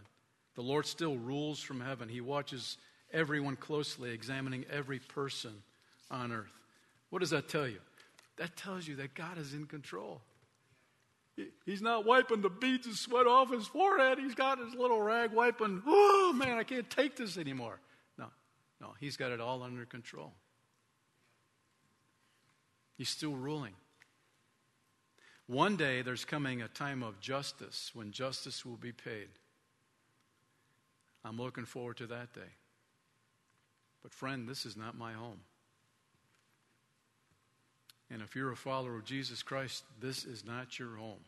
[0.55, 2.09] The Lord still rules from heaven.
[2.09, 2.77] He watches
[3.13, 5.53] everyone closely, examining every person
[6.11, 6.51] on earth.
[7.09, 7.79] What does that tell you?
[8.37, 10.19] That tells you that God is in control.
[11.65, 14.19] He's not wiping the beads of sweat off his forehead.
[14.19, 17.80] He's got his little rag wiping, oh man, I can't take this anymore.
[18.17, 18.25] No,
[18.82, 20.34] no, he's got it all under control.
[22.97, 23.73] He's still ruling.
[25.47, 29.30] One day there's coming a time of justice when justice will be paid.
[31.25, 32.52] I'm looking forward to that day.
[34.04, 35.39] But, friend, this is not my home.
[38.12, 41.19] And if you're a follower of Jesus Christ, this is not your home.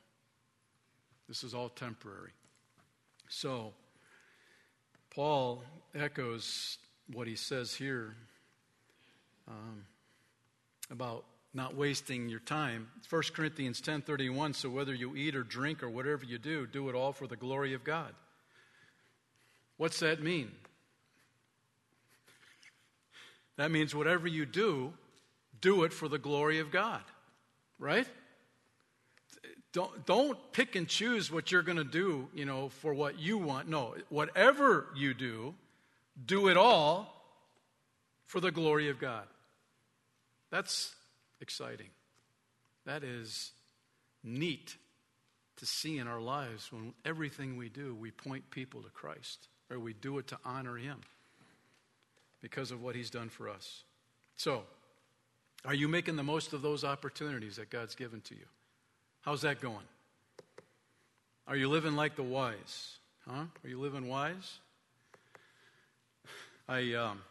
[1.32, 2.32] This is all temporary.
[3.30, 3.72] So,
[5.15, 5.63] Paul
[5.96, 6.78] echoes
[7.13, 8.17] what he says here
[9.48, 9.86] um,
[10.89, 12.89] about not wasting your time.
[13.10, 16.96] 1 Corinthians 10:31 so whether you eat or drink or whatever you do do it
[16.96, 18.13] all for the glory of God.
[19.78, 20.52] What's that mean?
[23.56, 24.91] That means whatever you do,
[25.62, 27.04] do it for the glory of God,
[27.80, 28.08] right?
[29.73, 33.38] Don't, don't pick and choose what you're going to do, you know, for what you
[33.38, 33.69] want.
[33.69, 35.53] No, whatever you do,
[36.25, 37.23] do it all
[38.25, 39.23] for the glory of God.
[40.49, 40.93] That's
[41.39, 41.88] exciting.
[42.86, 43.51] That is
[44.23, 44.75] neat
[45.57, 49.79] to see in our lives when everything we do, we point people to Christ or
[49.79, 50.99] we do it to honor Him
[52.41, 53.84] because of what He's done for us.
[54.36, 54.63] So,
[55.63, 58.45] are you making the most of those opportunities that God's given to you?
[59.21, 59.86] How's that going?
[61.47, 62.97] Are you living like the wise?
[63.27, 63.43] Huh?
[63.63, 64.60] Are you living wise?
[66.67, 67.21] I, um,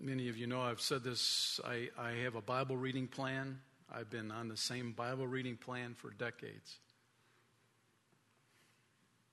[0.00, 1.58] many of you know I've said this.
[1.64, 3.58] I, I have a Bible reading plan.
[3.92, 6.76] I've been on the same Bible reading plan for decades.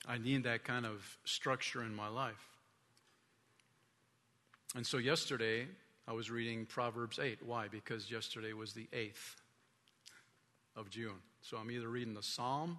[0.08, 2.50] I need that kind of structure in my life.
[4.76, 5.68] And so yesterday,
[6.08, 7.40] I was reading Proverbs 8.
[7.46, 7.68] Why?
[7.70, 9.36] Because yesterday was the 8th
[10.76, 11.16] of June.
[11.42, 12.78] So I'm either reading the Psalm,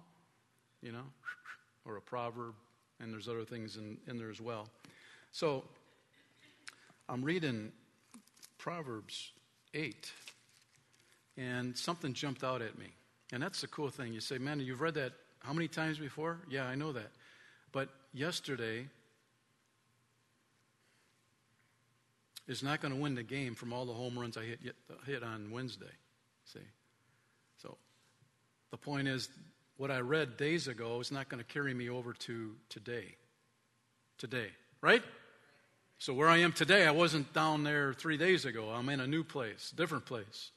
[0.81, 1.05] you know,
[1.85, 2.53] or a proverb,
[2.99, 4.69] and there's other things in, in there as well.
[5.31, 5.63] So
[7.09, 7.71] I'm reading
[8.57, 9.31] Proverbs
[9.73, 10.11] 8,
[11.37, 12.87] and something jumped out at me.
[13.31, 14.13] And that's the cool thing.
[14.13, 16.39] You say, man, you've read that how many times before?
[16.49, 17.11] Yeah, I know that.
[17.71, 18.87] But yesterday,
[22.47, 24.59] is not going to win the game from all the home runs I hit,
[25.05, 25.85] hit on Wednesday.
[26.45, 26.59] See?
[27.57, 27.77] So
[28.71, 29.29] the point is,
[29.77, 33.15] what I read days ago is not going to carry me over to today.
[34.17, 34.47] Today,
[34.81, 35.03] right?
[35.97, 38.69] So where I am today, I wasn't down there three days ago.
[38.69, 40.51] I'm in a new place, different place,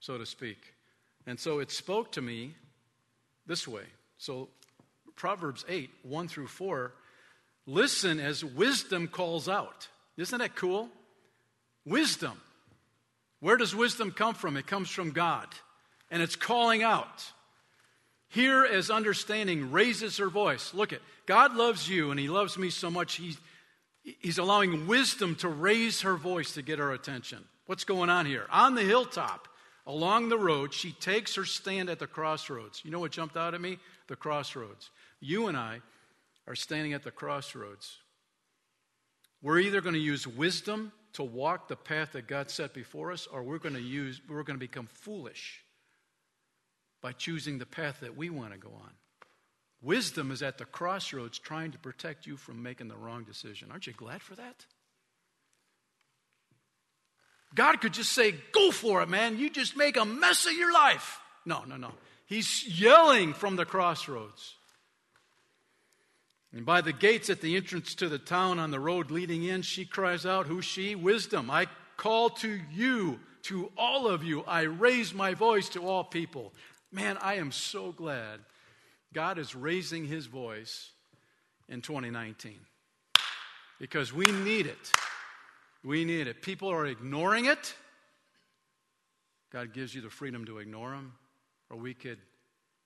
[0.00, 0.58] so to speak.
[1.26, 2.54] And so it spoke to me
[3.46, 3.84] this way.
[4.18, 4.48] So
[5.16, 6.92] Proverbs 8, 1 through 4,
[7.66, 9.88] listen as wisdom calls out.
[10.16, 10.88] Isn't that cool?
[11.84, 12.40] Wisdom.
[13.40, 14.56] Where does wisdom come from?
[14.56, 15.48] It comes from God,
[16.10, 17.24] and it's calling out.
[18.28, 20.72] Here, as understanding raises her voice.
[20.72, 23.16] Look at God loves you, and He loves me so much.
[23.16, 23.36] He's,
[24.02, 27.44] he's allowing wisdom to raise her voice to get our attention.
[27.66, 28.46] What's going on here?
[28.50, 29.48] On the hilltop,
[29.86, 32.82] along the road, she takes her stand at the crossroads.
[32.84, 33.78] You know what jumped out at me?
[34.06, 34.90] The crossroads.
[35.20, 35.80] You and I
[36.46, 37.98] are standing at the crossroads.
[39.42, 43.26] We're either going to use wisdom to walk the path that God set before us,
[43.26, 45.64] or we're going to use we're going to become foolish
[47.02, 48.90] by choosing the path that we want to go on.
[49.82, 53.68] Wisdom is at the crossroads trying to protect you from making the wrong decision.
[53.72, 54.64] Aren't you glad for that?
[57.54, 59.38] God could just say, Go for it, man.
[59.38, 61.18] You just make a mess of your life.
[61.44, 61.92] No, no, no.
[62.26, 64.54] He's yelling from the crossroads.
[66.54, 69.62] And by the gates at the entrance to the town on the road leading in,
[69.62, 70.94] she cries out, Who's she?
[70.94, 71.50] Wisdom.
[71.50, 74.42] I call to you, to all of you.
[74.42, 76.52] I raise my voice to all people.
[76.90, 78.40] Man, I am so glad
[79.14, 80.90] God is raising his voice
[81.68, 82.58] in 2019
[83.80, 84.92] because we need it.
[85.82, 86.42] We need it.
[86.42, 87.74] People are ignoring it.
[89.50, 91.14] God gives you the freedom to ignore them,
[91.70, 92.18] or we could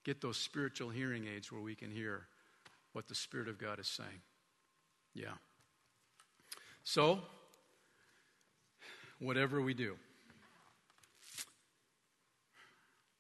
[0.04, 2.26] get those spiritual hearing aids where we can hear
[2.96, 4.22] what the Spirit of God is saying.
[5.14, 5.34] Yeah.
[6.82, 7.20] So,
[9.18, 9.96] whatever we do,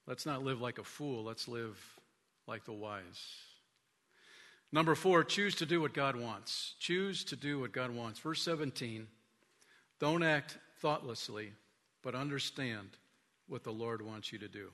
[0.06, 1.24] let's not live like a fool.
[1.24, 1.78] Let's live
[2.46, 3.02] like the wise.
[4.72, 6.74] Number four, choose to do what God wants.
[6.78, 8.18] Choose to do what God wants.
[8.18, 9.06] Verse 17
[10.00, 11.52] don't act thoughtlessly,
[12.02, 12.96] but understand
[13.46, 14.70] what the Lord wants you to do.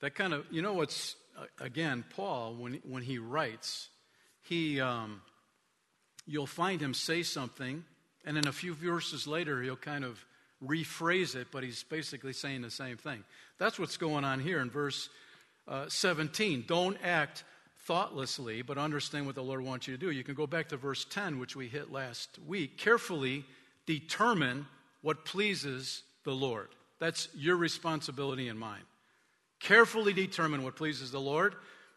[0.00, 1.16] That kind of, you know what's
[1.60, 3.88] again, Paul, when, when he writes,
[4.42, 5.22] he, um,
[6.26, 7.84] you'll find him say something,
[8.24, 10.24] and then a few verses later, he'll kind of
[10.64, 13.22] rephrase it, but he's basically saying the same thing.
[13.58, 15.08] That's what's going on here in verse
[15.68, 16.64] uh, 17.
[16.66, 17.44] Don't act
[17.80, 20.10] thoughtlessly, but understand what the Lord wants you to do.
[20.10, 22.78] You can go back to verse 10, which we hit last week.
[22.78, 23.44] Carefully
[23.84, 24.66] determine
[25.02, 26.68] what pleases the Lord.
[26.98, 28.82] That's your responsibility and mine.
[29.60, 31.54] Carefully determine what pleases the Lord.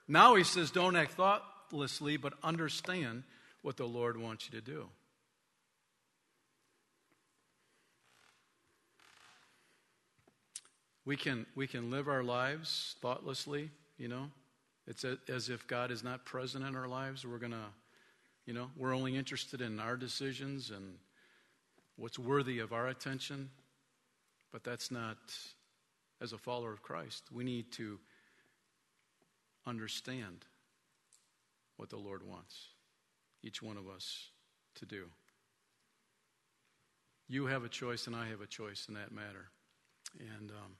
[0.08, 3.24] Now he says, don't act thoughtlessly, but understand
[3.62, 4.88] what the Lord wants you to do.
[11.06, 14.30] We can, we can live our lives thoughtlessly, you know.
[14.88, 17.26] It's a, as if God is not present in our lives.
[17.26, 17.58] We're going to,
[18.46, 20.96] you know, we're only interested in our decisions and
[21.96, 23.50] what's worthy of our attention.
[24.52, 25.18] But that's not
[26.22, 28.00] as a follower of Christ, we need to
[29.66, 30.46] understand
[31.78, 32.68] what the Lord wants
[33.42, 34.30] each one of us
[34.76, 35.06] to do.
[37.30, 39.50] You have a choice, and I have a choice in that matter.
[40.20, 40.76] And um,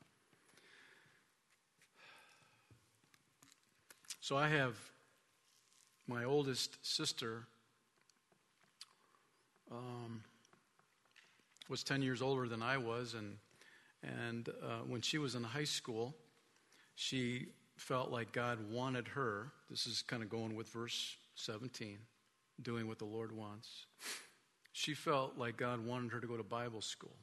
[4.20, 4.76] so I have
[6.08, 7.44] my oldest sister
[9.72, 10.24] um,
[11.70, 13.38] was 10 years older than I was, and,
[14.04, 16.16] and uh, when she was in high school,
[16.96, 19.52] she felt like God wanted her.
[19.70, 21.98] This is kind of going with verse 17,
[22.62, 23.86] doing what the Lord wants.
[24.72, 27.16] She felt like God wanted her to go to Bible school.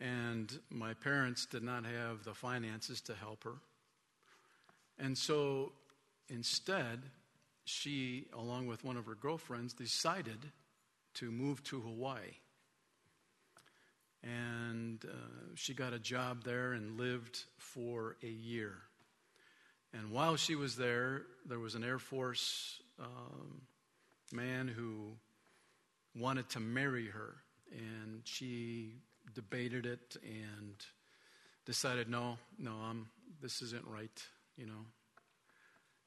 [0.00, 3.56] And my parents did not have the finances to help her.
[4.98, 5.72] And so
[6.28, 7.02] instead,
[7.64, 10.38] she, along with one of her girlfriends, decided
[11.14, 12.32] to move to Hawaii.
[14.24, 18.72] And uh, she got a job there and lived for a year.
[19.92, 23.60] And while she was there, there was an Air Force um,
[24.32, 25.12] man who
[26.16, 27.34] wanted to marry her.
[27.70, 28.94] And she
[29.34, 30.74] debated it and
[31.66, 33.08] decided, no, no, I'm,
[33.42, 34.22] this isn't right,
[34.56, 34.86] you know.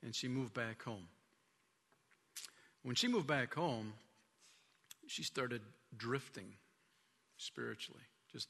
[0.04, 1.08] And she moved back home.
[2.82, 3.94] When she moved back home,
[5.08, 5.62] she started
[5.96, 6.54] drifting
[7.38, 8.04] spiritually.
[8.32, 8.50] Just,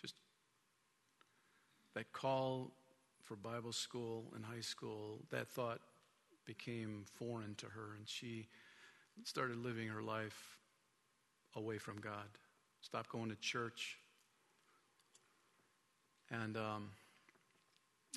[0.00, 0.14] just
[1.94, 2.72] that call
[3.22, 5.80] for Bible school and high school, that thought
[6.44, 8.48] became foreign to her, and she
[9.24, 10.58] started living her life
[11.54, 12.26] away from God.
[12.80, 13.98] Stopped going to church.
[16.30, 16.90] And um,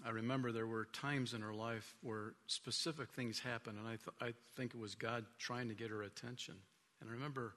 [0.06, 4.16] I remember there were times in her life where specific things happened, and I, th-
[4.22, 6.56] I think it was God trying to get her attention.
[7.02, 7.54] And I remember,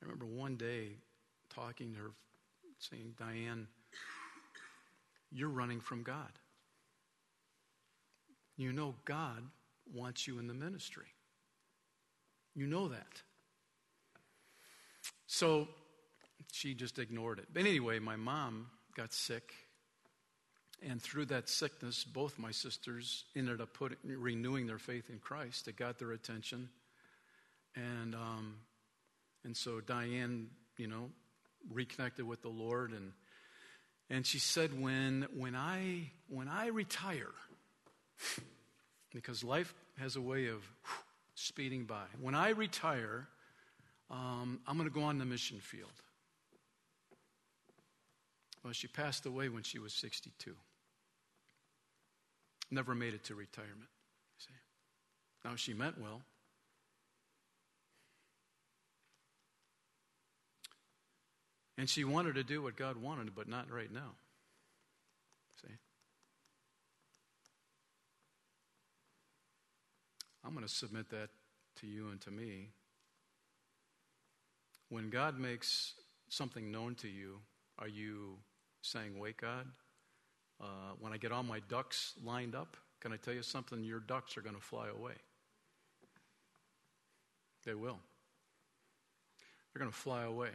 [0.00, 0.90] I remember one day
[1.56, 2.10] talking to her,
[2.78, 3.66] saying, Diane,
[5.32, 6.30] you're running from God.
[8.56, 9.42] You know God
[9.92, 11.06] wants you in the ministry.
[12.54, 13.22] You know that.
[15.26, 15.68] So
[16.52, 17.46] she just ignored it.
[17.52, 19.52] But anyway, my mom got sick.
[20.82, 25.68] And through that sickness, both my sisters ended up putting, renewing their faith in Christ.
[25.68, 26.68] It got their attention.
[27.74, 28.56] And um,
[29.44, 31.10] and so Diane, you know,
[31.72, 33.12] reconnected with the Lord and
[34.08, 37.32] and she said when when I when I retire
[39.12, 40.62] because life has a way of
[41.34, 42.04] speeding by.
[42.20, 43.28] When I retire,
[44.10, 45.92] um, I'm going to go on the mission field.
[48.64, 50.54] Well, she passed away when she was 62.
[52.70, 53.88] Never made it to retirement.
[54.38, 54.54] See?
[55.44, 56.22] Now, she meant well.
[61.78, 64.14] And she wanted to do what God wanted, but not right now.
[65.60, 65.74] See?
[70.44, 71.28] I'm going to submit that
[71.80, 72.68] to you and to me.
[74.88, 75.94] When God makes
[76.28, 77.40] something known to you,
[77.78, 78.38] are you
[78.80, 79.66] saying, Wait, God,
[80.60, 83.84] uh, when I get all my ducks lined up, can I tell you something?
[83.84, 85.12] Your ducks are going to fly away.
[87.64, 87.98] They will.
[89.74, 90.50] They're going to fly away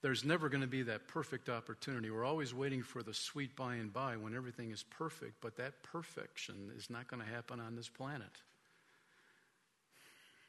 [0.00, 2.10] there's never going to be that perfect opportunity.
[2.10, 5.82] We're always waiting for the sweet by and by when everything is perfect, but that
[5.82, 8.30] perfection is not going to happen on this planet.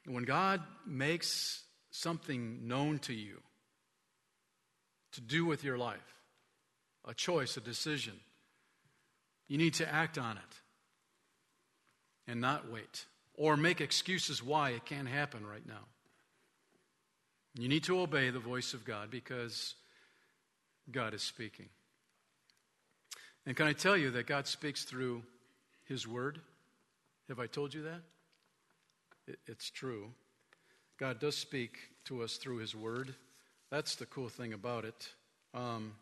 [0.05, 3.41] When God makes something known to you
[5.13, 5.97] to do with your life,
[7.05, 8.13] a choice, a decision,
[9.47, 10.61] you need to act on it
[12.27, 15.85] and not wait or make excuses why it can't happen right now.
[17.55, 19.75] You need to obey the voice of God because
[20.91, 21.67] God is speaking.
[23.45, 25.23] And can I tell you that God speaks through
[25.85, 26.39] His Word?
[27.27, 28.01] Have I told you that?
[29.47, 30.11] It's true.
[30.97, 33.15] God does speak to us through His Word.
[33.71, 35.09] That's the cool thing about it.
[35.53, 35.93] Um,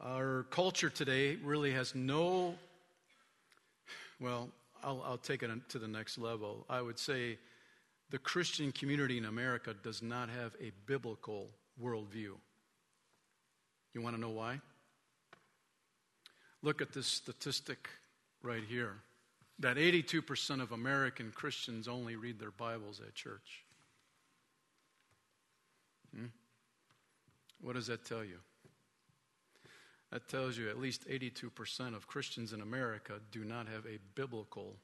[0.00, 2.54] our culture today really has no,
[4.20, 4.48] well,
[4.82, 6.64] I'll, I'll take it to the next level.
[6.68, 7.38] I would say
[8.10, 11.48] the Christian community in America does not have a biblical
[11.82, 12.32] worldview.
[13.94, 14.60] You want to know why?
[16.62, 17.88] Look at this statistic
[18.42, 18.96] right here
[19.60, 23.64] that 82% of American Christians only read their Bibles at church.
[26.14, 26.26] Hmm?
[27.60, 28.38] What does that tell you?
[30.10, 34.76] That tells you at least 82% of Christians in America do not have a biblical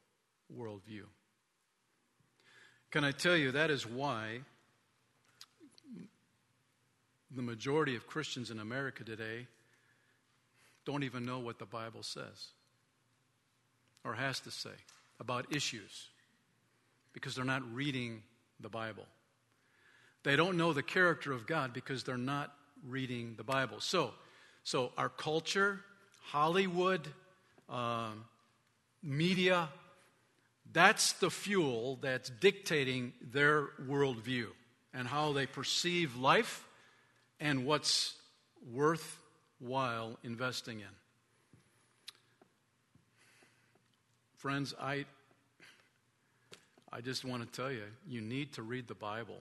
[0.54, 1.04] worldview.
[2.94, 4.38] Can I tell you that is why
[7.28, 9.48] the majority of Christians in America today
[10.84, 12.52] don't even know what the Bible says
[14.04, 14.70] or has to say.
[15.18, 16.08] about issues
[17.12, 18.22] because they're not reading
[18.60, 19.06] the Bible.
[20.22, 22.54] They don't know the character of God because they're not
[22.86, 23.80] reading the Bible.
[23.80, 24.12] So,
[24.62, 25.80] so our culture,
[26.22, 27.08] Hollywood,
[27.68, 28.10] uh,
[29.02, 29.68] media,
[30.72, 34.46] that's the fuel that's dictating their worldview
[34.92, 36.66] and how they perceive life
[37.40, 38.14] and what's
[38.72, 40.86] worthwhile investing in.
[44.36, 45.04] Friends, I,
[46.92, 49.40] I just want to tell you, you need to read the Bible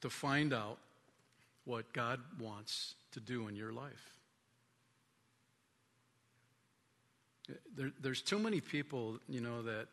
[0.00, 0.78] to find out
[1.64, 4.13] what God wants to do in your life.
[7.76, 9.86] There, there's too many people, you know, that,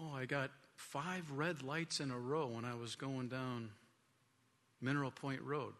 [0.00, 3.70] oh, I got five red lights in a row when I was going down
[4.80, 5.72] Mineral Point Road.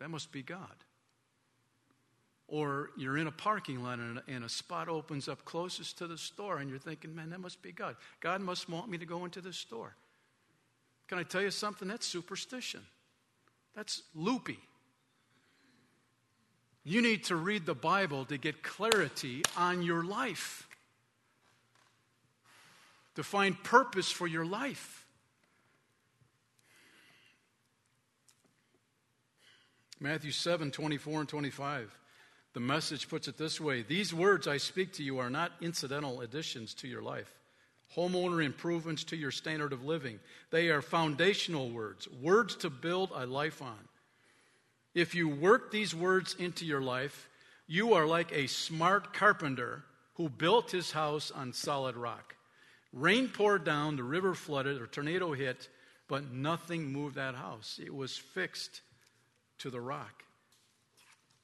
[0.00, 0.74] That must be God.
[2.48, 6.08] Or you're in a parking lot and a, and a spot opens up closest to
[6.08, 7.94] the store and you're thinking, man, that must be God.
[8.20, 9.94] God must want me to go into this store.
[11.06, 11.86] Can I tell you something?
[11.86, 12.80] That's superstition.
[13.76, 14.58] That's loopy.
[16.84, 20.66] You need to read the Bible to get clarity on your life,
[23.16, 25.06] to find purpose for your life.
[30.00, 31.96] Matthew 7 24 and 25.
[32.52, 36.22] The message puts it this way These words I speak to you are not incidental
[36.22, 37.32] additions to your life,
[37.94, 40.18] homeowner improvements to your standard of living.
[40.50, 43.89] They are foundational words, words to build a life on.
[44.94, 47.28] If you work these words into your life,
[47.66, 49.84] you are like a smart carpenter
[50.14, 52.34] who built his house on solid rock.
[52.92, 55.68] Rain poured down, the river flooded, a tornado hit,
[56.08, 57.78] but nothing moved that house.
[57.82, 58.80] It was fixed
[59.58, 60.24] to the rock.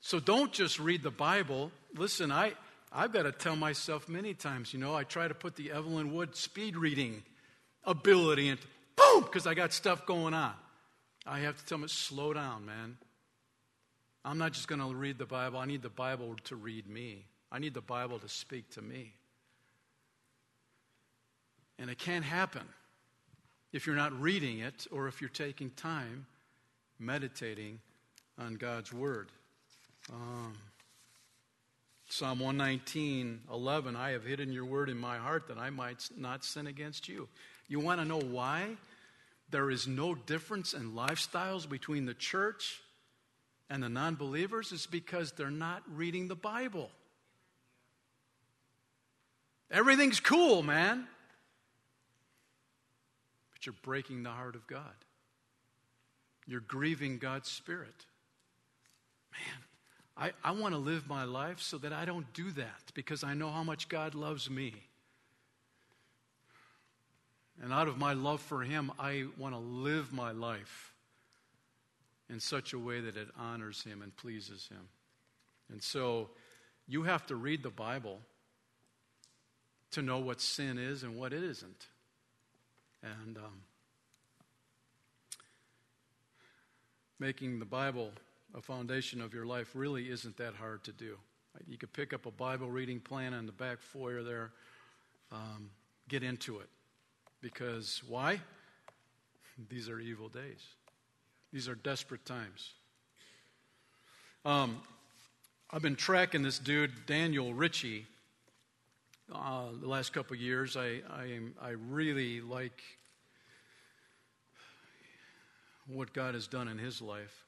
[0.01, 1.71] So don't just read the Bible.
[1.95, 2.53] Listen, I,
[2.93, 6.13] I've got to tell myself many times, you know, I try to put the Evelyn
[6.13, 7.23] Wood speed reading
[7.85, 8.67] ability into
[8.97, 10.55] boom, because I got stuff going on.
[11.25, 12.97] I have to tell myself, slow down, man.
[14.27, 17.25] I'm not just going to read the Bible, I need the Bible to read me.
[17.53, 19.13] I need the Bible to speak to me.
[21.79, 22.67] And it can't happen
[23.73, 26.27] if you're not reading it or if you're taking time
[26.99, 27.79] meditating
[28.37, 29.29] on God's Word.
[30.13, 30.55] Um,
[32.09, 36.45] Psalm 119, 11, I have hidden your word in my heart that I might not
[36.45, 37.29] sin against you.
[37.69, 38.77] You want to know why?
[39.51, 42.81] There is no difference in lifestyles between the church
[43.69, 46.91] and the non believers is because they're not reading the Bible.
[49.71, 51.07] Everything's cool, man.
[53.53, 54.83] But you're breaking the heart of God.
[56.47, 58.07] You're grieving God's Spirit.
[59.33, 59.65] Man,
[60.17, 63.35] I, I want to live my life so that I don't do that because I
[63.35, 64.75] know how much God loves me.
[67.61, 70.93] And out of my love for Him, I want to live my life
[72.29, 74.89] in such a way that it honors Him and pleases Him.
[75.71, 76.31] And so
[76.87, 78.21] you have to read the Bible
[79.93, 81.87] to know what sin is and what it isn't.
[83.03, 83.63] And um,
[87.19, 88.11] making the Bible
[88.55, 91.17] a foundation of your life really isn't that hard to do.
[91.67, 94.51] You could pick up a Bible reading plan in the back foyer there,
[95.33, 95.71] um,
[96.09, 96.69] get into it.
[97.41, 98.41] Because why?
[99.69, 100.63] These are evil days.
[101.53, 102.73] These are desperate times.
[104.45, 104.81] Um,
[105.71, 108.07] I've been tracking this dude, Daniel Ritchie,
[109.35, 110.77] uh, the last couple years.
[110.77, 112.83] I, I, I really like
[115.89, 117.45] what God has done in his life.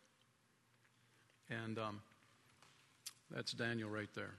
[1.50, 2.00] And um,
[3.30, 4.34] that's Daniel right there.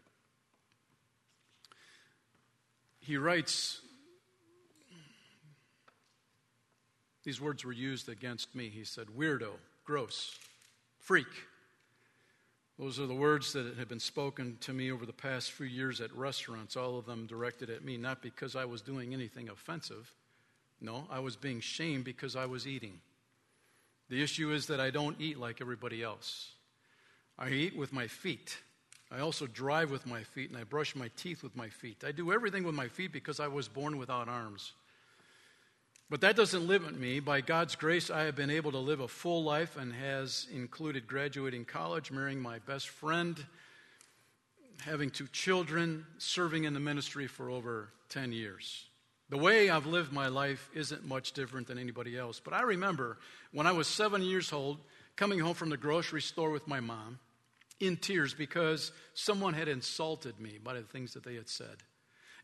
[3.00, 3.82] He writes
[7.30, 8.70] These words were used against me.
[8.70, 9.52] He said, weirdo,
[9.86, 10.36] gross,
[10.98, 11.28] freak.
[12.80, 16.02] Those are the words that have been spoken to me over the past few years
[16.02, 20.12] at restaurants, all of them directed at me, not because I was doing anything offensive.
[20.82, 23.00] No, I was being shamed because I was eating.
[24.10, 26.54] The issue is that I don't eat like everybody else.
[27.38, 28.58] I eat with my feet.
[29.12, 32.04] I also drive with my feet and I brush my teeth with my feet.
[32.04, 34.74] I do everything with my feet because I was born without arms.
[36.10, 37.20] But that doesn't limit me.
[37.20, 41.08] By God's grace, I have been able to live a full life and has included
[41.08, 43.46] graduating college, marrying my best friend,
[44.80, 48.88] having two children, serving in the ministry for over 10 years.
[49.30, 52.42] The way I've lived my life isn't much different than anybody else.
[52.44, 53.20] But I remember
[53.52, 54.80] when I was seven years old,
[55.16, 57.20] coming home from the grocery store with my mom
[57.80, 61.84] in tears because someone had insulted me by the things that they had said.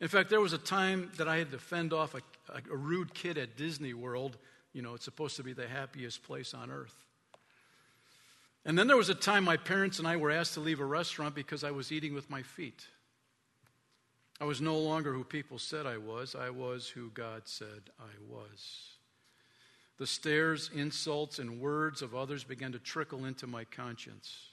[0.02, 2.22] In fact, there was a time that I had to fend off a,
[2.54, 4.38] a, rude kid at Disney World.
[4.74, 6.96] You know, it's supposed to be the happiest place on earth.
[8.66, 10.86] And then there was a time my parents and I were asked to leave a
[10.86, 12.88] restaurant because I was eating with my feet.
[14.42, 18.12] I was no longer who people said I was, I was who God said I
[18.28, 18.96] was.
[19.98, 24.50] The stares, insults, and words of others began to trickle into my conscience,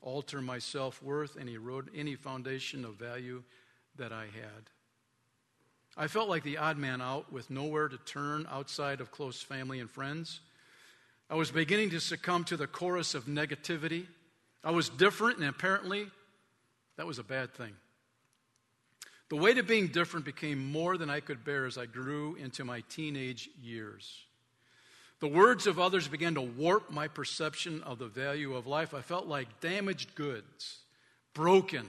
[0.00, 3.42] alter my self worth, and erode any foundation of value
[3.96, 4.70] that I had.
[5.96, 9.78] I felt like the odd man out with nowhere to turn outside of close family
[9.78, 10.40] and friends.
[11.30, 14.06] I was beginning to succumb to the chorus of negativity.
[14.64, 16.10] I was different, and apparently,
[16.96, 17.72] that was a bad thing.
[19.28, 22.64] The weight of being different became more than I could bear as I grew into
[22.64, 24.24] my teenage years.
[25.20, 28.92] The words of others began to warp my perception of the value of life.
[28.92, 30.80] I felt like damaged goods,
[31.32, 31.88] broken,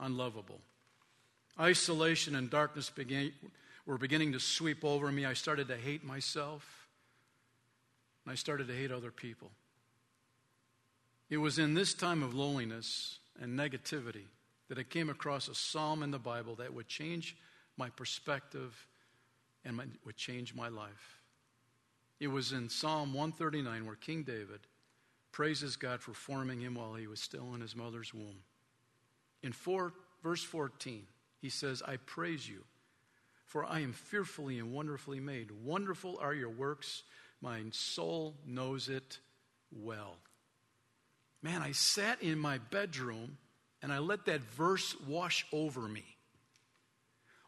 [0.00, 0.60] unlovable.
[1.58, 3.32] Isolation and darkness began,
[3.86, 5.24] were beginning to sweep over me.
[5.24, 6.88] I started to hate myself,
[8.24, 9.50] and I started to hate other people.
[11.30, 14.24] It was in this time of loneliness and negativity
[14.68, 17.36] that I came across a psalm in the Bible that would change
[17.76, 18.86] my perspective
[19.64, 21.20] and my, would change my life.
[22.20, 24.60] It was in Psalm 139 where King David
[25.32, 28.36] praises God for forming him while he was still in his mother's womb.
[29.42, 29.92] In four,
[30.22, 31.04] verse 14,
[31.44, 32.64] he says, I praise you,
[33.44, 35.50] for I am fearfully and wonderfully made.
[35.50, 37.02] Wonderful are your works.
[37.42, 39.18] My soul knows it
[39.70, 40.16] well.
[41.42, 43.36] Man, I sat in my bedroom
[43.82, 46.04] and I let that verse wash over me.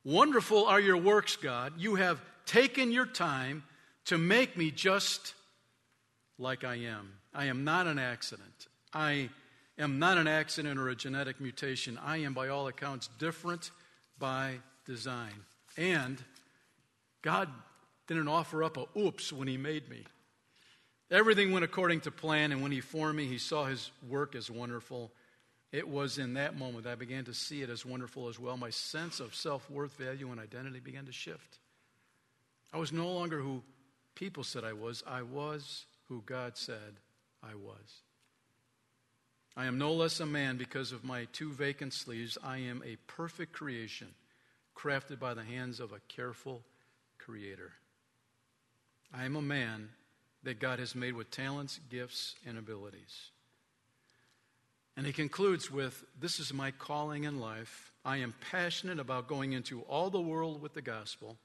[0.05, 1.73] Wonderful are your works, God.
[1.79, 3.65] You have taken your time
[4.05, 5.33] to make me just
[6.39, 7.15] like I am.
[7.33, 8.67] I am not an accident.
[8.93, 9.31] I
[9.79, 11.99] am not an accident or a genetic mutation.
[12.05, 13.71] I am, by all accounts, different
[14.19, 15.33] by design.
[15.77, 16.23] And
[17.23, 17.49] God
[18.07, 20.05] didn't offer up a oops when He made me.
[21.11, 24.51] Everything went according to plan, and when He formed me, He saw His work as
[24.51, 25.13] wonderful.
[25.73, 28.57] It was in that moment that I began to see it as wonderful as well.
[28.57, 31.59] My sense of self worth, value, and identity began to shift.
[32.73, 33.63] I was no longer who
[34.15, 37.01] people said I was, I was who God said
[37.43, 38.03] I was.
[39.57, 42.37] I am no less a man because of my two vacant sleeves.
[42.45, 44.09] I am a perfect creation,
[44.77, 46.63] crafted by the hands of a careful
[47.19, 47.73] creator.
[49.15, 49.89] I am a man
[50.43, 53.31] that God has made with talents, gifts, and abilities.
[54.95, 57.93] And he concludes with This is my calling in life.
[58.05, 61.39] I am passionate about going into all the world with the gospel,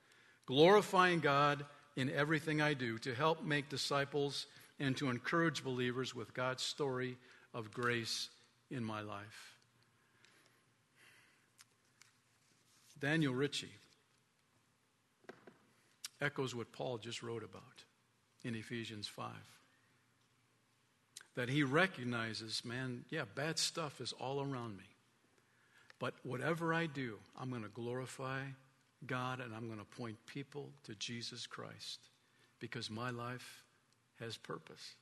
[0.45, 4.47] glorifying God in everything I do to help make disciples
[4.80, 7.18] and to encourage believers with God's story
[7.53, 8.29] of grace
[8.69, 9.55] in my life.
[12.99, 13.71] Daniel Ritchie
[16.21, 17.83] echoes what Paul just wrote about
[18.43, 19.31] in Ephesians 5.
[21.35, 24.83] That he recognizes, man, yeah, bad stuff is all around me.
[25.97, 28.41] But whatever I do, I'm going to glorify
[29.05, 31.99] God and I'm going to point people to Jesus Christ
[32.59, 33.63] because my life
[34.19, 34.95] has purpose.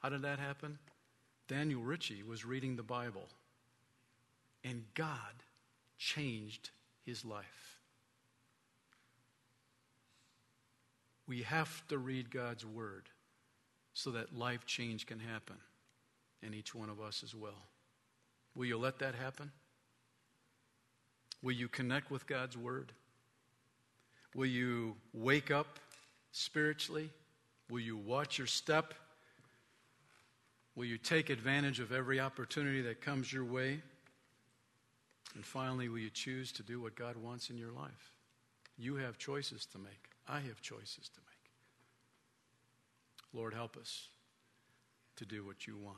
[0.00, 0.78] How did that happen?
[1.48, 3.28] Daniel Ritchie was reading the Bible,
[4.64, 5.44] and God
[5.96, 6.70] changed
[7.04, 7.78] his life.
[11.28, 13.08] We have to read God's Word
[13.94, 15.56] so that life change can happen,
[16.42, 17.62] and each one of us as well.
[18.54, 19.50] Will you let that happen?
[21.42, 22.92] Will you connect with God's Word?
[24.34, 25.78] Will you wake up
[26.32, 27.10] spiritually?
[27.70, 28.94] Will you watch your step?
[30.76, 33.80] Will you take advantage of every opportunity that comes your way?
[35.34, 38.12] And finally, will you choose to do what God wants in your life?
[38.78, 40.10] You have choices to make.
[40.28, 41.50] I have choices to make.
[43.32, 44.08] Lord, help us
[45.16, 45.96] to do what you want.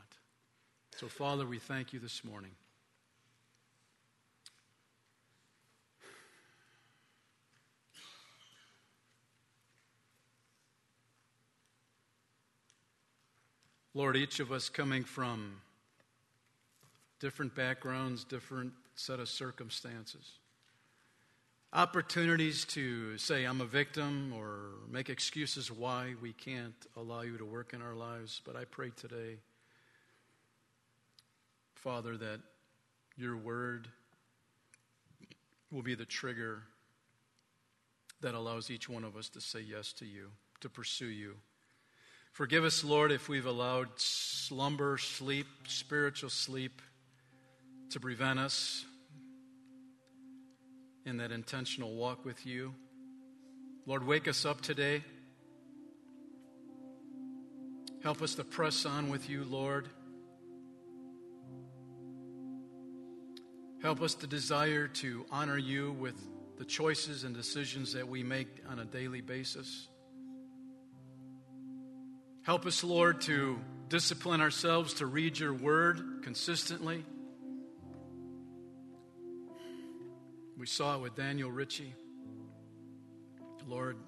[0.96, 2.52] So, Father, we thank you this morning.
[13.98, 15.60] Lord, each of us coming from
[17.18, 20.38] different backgrounds, different set of circumstances.
[21.72, 27.44] Opportunities to say, I'm a victim, or make excuses why we can't allow you to
[27.44, 28.40] work in our lives.
[28.44, 29.38] But I pray today,
[31.74, 32.38] Father, that
[33.16, 33.88] your word
[35.72, 36.62] will be the trigger
[38.20, 40.30] that allows each one of us to say yes to you,
[40.60, 41.34] to pursue you.
[42.32, 46.80] Forgive us, Lord, if we've allowed slumber, sleep, spiritual sleep
[47.90, 48.84] to prevent us.
[51.08, 52.74] in that intentional walk with you.
[53.86, 55.02] Lord, wake us up today.
[58.02, 59.88] Help us to press on with you, Lord.
[63.82, 66.20] Help us to desire to honor you with
[66.58, 69.88] the choices and decisions that we make on a daily basis.
[72.48, 73.58] Help us, Lord, to
[73.90, 77.04] discipline ourselves to read your word consistently.
[80.56, 81.92] We saw it with Daniel Ritchie.
[83.66, 83.98] Lord,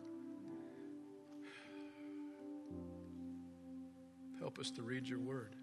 [4.38, 5.55] help us to read your word.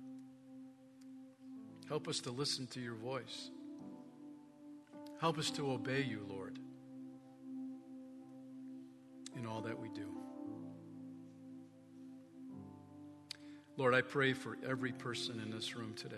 [1.90, 3.50] Help us to listen to your voice.
[5.20, 6.60] Help us to obey you, Lord,
[9.36, 10.27] in all that we do.
[13.78, 16.16] Lord, I pray for every person in this room today.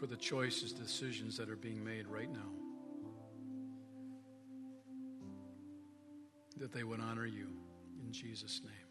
[0.00, 2.50] For the choices, decisions that are being made right now.
[6.56, 7.48] That they would honor you
[8.02, 8.88] in Jesus' name.